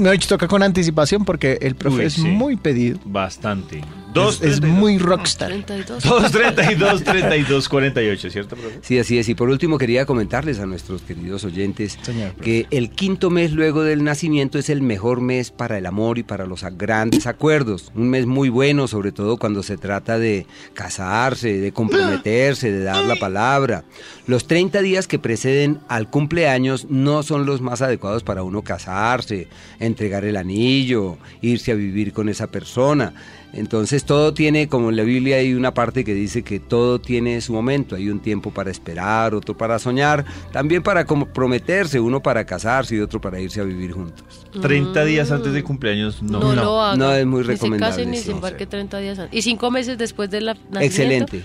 Me 0.00 0.12
dicho, 0.12 0.28
toca 0.28 0.48
con 0.48 0.62
anticipación 0.62 1.24
porque 1.24 1.58
el 1.60 1.74
profe 1.74 1.98
Uy, 1.98 2.04
es 2.04 2.14
sí. 2.14 2.22
muy 2.22 2.56
pedido. 2.56 2.98
Bastante. 3.04 3.82
Es, 4.14 4.42
es 4.42 4.60
muy 4.60 4.98
rockstar. 4.98 5.48
32. 5.48 6.02
232 6.02 7.04
32 7.04 7.68
48, 7.68 8.30
¿cierto, 8.30 8.56
profe? 8.56 8.78
Sí, 8.82 8.98
así 8.98 9.18
es. 9.18 9.28
Y 9.28 9.34
por 9.34 9.48
último 9.48 9.78
quería 9.78 10.04
comentarles 10.04 10.58
a 10.58 10.66
nuestros 10.66 11.02
queridos 11.02 11.44
oyentes 11.44 11.96
Señor. 12.02 12.32
que 12.34 12.66
el 12.70 12.90
quinto 12.90 13.30
mes 13.30 13.52
luego 13.52 13.82
del 13.82 14.02
nacimiento 14.02 14.58
es 14.58 14.68
el 14.68 14.82
mejor 14.82 15.20
mes 15.20 15.50
para 15.52 15.78
el 15.78 15.86
amor 15.86 16.18
y 16.18 16.22
para 16.24 16.46
los 16.46 16.64
grandes 16.76 17.26
acuerdos. 17.26 17.92
Un 17.94 18.10
mes 18.10 18.26
muy 18.26 18.48
bueno, 18.48 18.88
sobre 18.88 19.12
todo 19.12 19.36
cuando 19.36 19.62
se 19.62 19.76
trata 19.76 20.18
de 20.18 20.46
casarse, 20.74 21.58
de 21.60 21.72
comprometerse, 21.72 22.72
de 22.72 22.82
dar 22.82 23.04
la 23.04 23.16
palabra. 23.16 23.84
Los 24.26 24.46
30 24.46 24.82
días 24.82 25.06
que 25.06 25.18
preceden 25.18 25.78
al 25.88 26.10
cumpleaños 26.10 26.86
no 26.90 27.22
son 27.22 27.46
los 27.46 27.60
más 27.60 27.80
adecuados 27.80 28.24
para 28.24 28.42
uno 28.42 28.62
casarse, 28.62 29.48
entregar 29.90 30.24
el 30.24 30.36
anillo, 30.36 31.18
irse 31.42 31.72
a 31.72 31.74
vivir 31.74 32.12
con 32.12 32.28
esa 32.28 32.46
persona. 32.46 33.12
Entonces 33.52 34.04
todo 34.04 34.32
tiene, 34.32 34.68
como 34.68 34.90
en 34.90 34.96
la 34.96 35.02
Biblia 35.02 35.36
hay 35.36 35.54
una 35.54 35.74
parte 35.74 36.04
que 36.04 36.14
dice 36.14 36.42
que 36.42 36.60
todo 36.60 37.00
tiene 37.00 37.40
su 37.40 37.52
momento, 37.52 37.96
hay 37.96 38.08
un 38.08 38.20
tiempo 38.20 38.52
para 38.52 38.70
esperar, 38.70 39.34
otro 39.34 39.56
para 39.56 39.78
soñar, 39.78 40.24
también 40.52 40.82
para 40.82 41.04
comprometerse, 41.04 41.98
uno 41.98 42.22
para 42.22 42.44
casarse 42.44 42.94
y 42.94 43.00
otro 43.00 43.20
para 43.20 43.40
irse 43.40 43.60
a 43.60 43.64
vivir 43.64 43.92
juntos. 43.92 44.46
30 44.60 45.04
días 45.04 45.30
antes 45.32 45.52
de 45.52 45.64
cumpleaños, 45.64 46.22
no. 46.22 46.38
No, 46.38 46.54
lo 46.54 46.80
haga. 46.80 46.96
No, 46.96 47.12
es 47.12 47.26
muy 47.26 47.40
Ni 47.40 47.46
se 47.46 47.52
recomendable, 47.52 47.96
case 47.96 48.06
ni 48.06 48.16
sí. 48.18 48.24
se 48.24 48.30
embarque 48.32 48.66
30 48.66 48.98
días 48.98 49.18
antes. 49.18 49.36
Y 49.36 49.42
cinco 49.42 49.70
meses 49.70 49.98
después 49.98 50.30
del 50.30 50.46
nacimiento. 50.46 50.80
Excelente. 50.80 51.42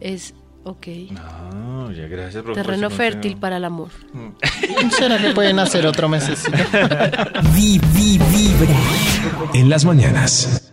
Es 0.00 0.34
ok. 0.70 0.86
Ah, 1.16 1.50
No, 1.54 1.90
ya, 1.92 2.06
gracias, 2.06 2.42
profesor. 2.42 2.64
Terreno 2.66 2.88
No, 2.88 2.94
fértil 2.94 3.36
para 3.36 3.56
el 3.56 3.64
amor. 3.64 3.88
¿Será 4.98 5.18
que 5.18 5.30
pueden 5.30 5.58
hacer 5.58 5.86
otro 5.86 6.08
mes? 6.08 6.28
Vi- 7.54 7.80
vi- 7.94 8.18
vibra. 8.18 8.76
En 9.54 9.68
las 9.70 9.84
mañanas. 9.84 10.72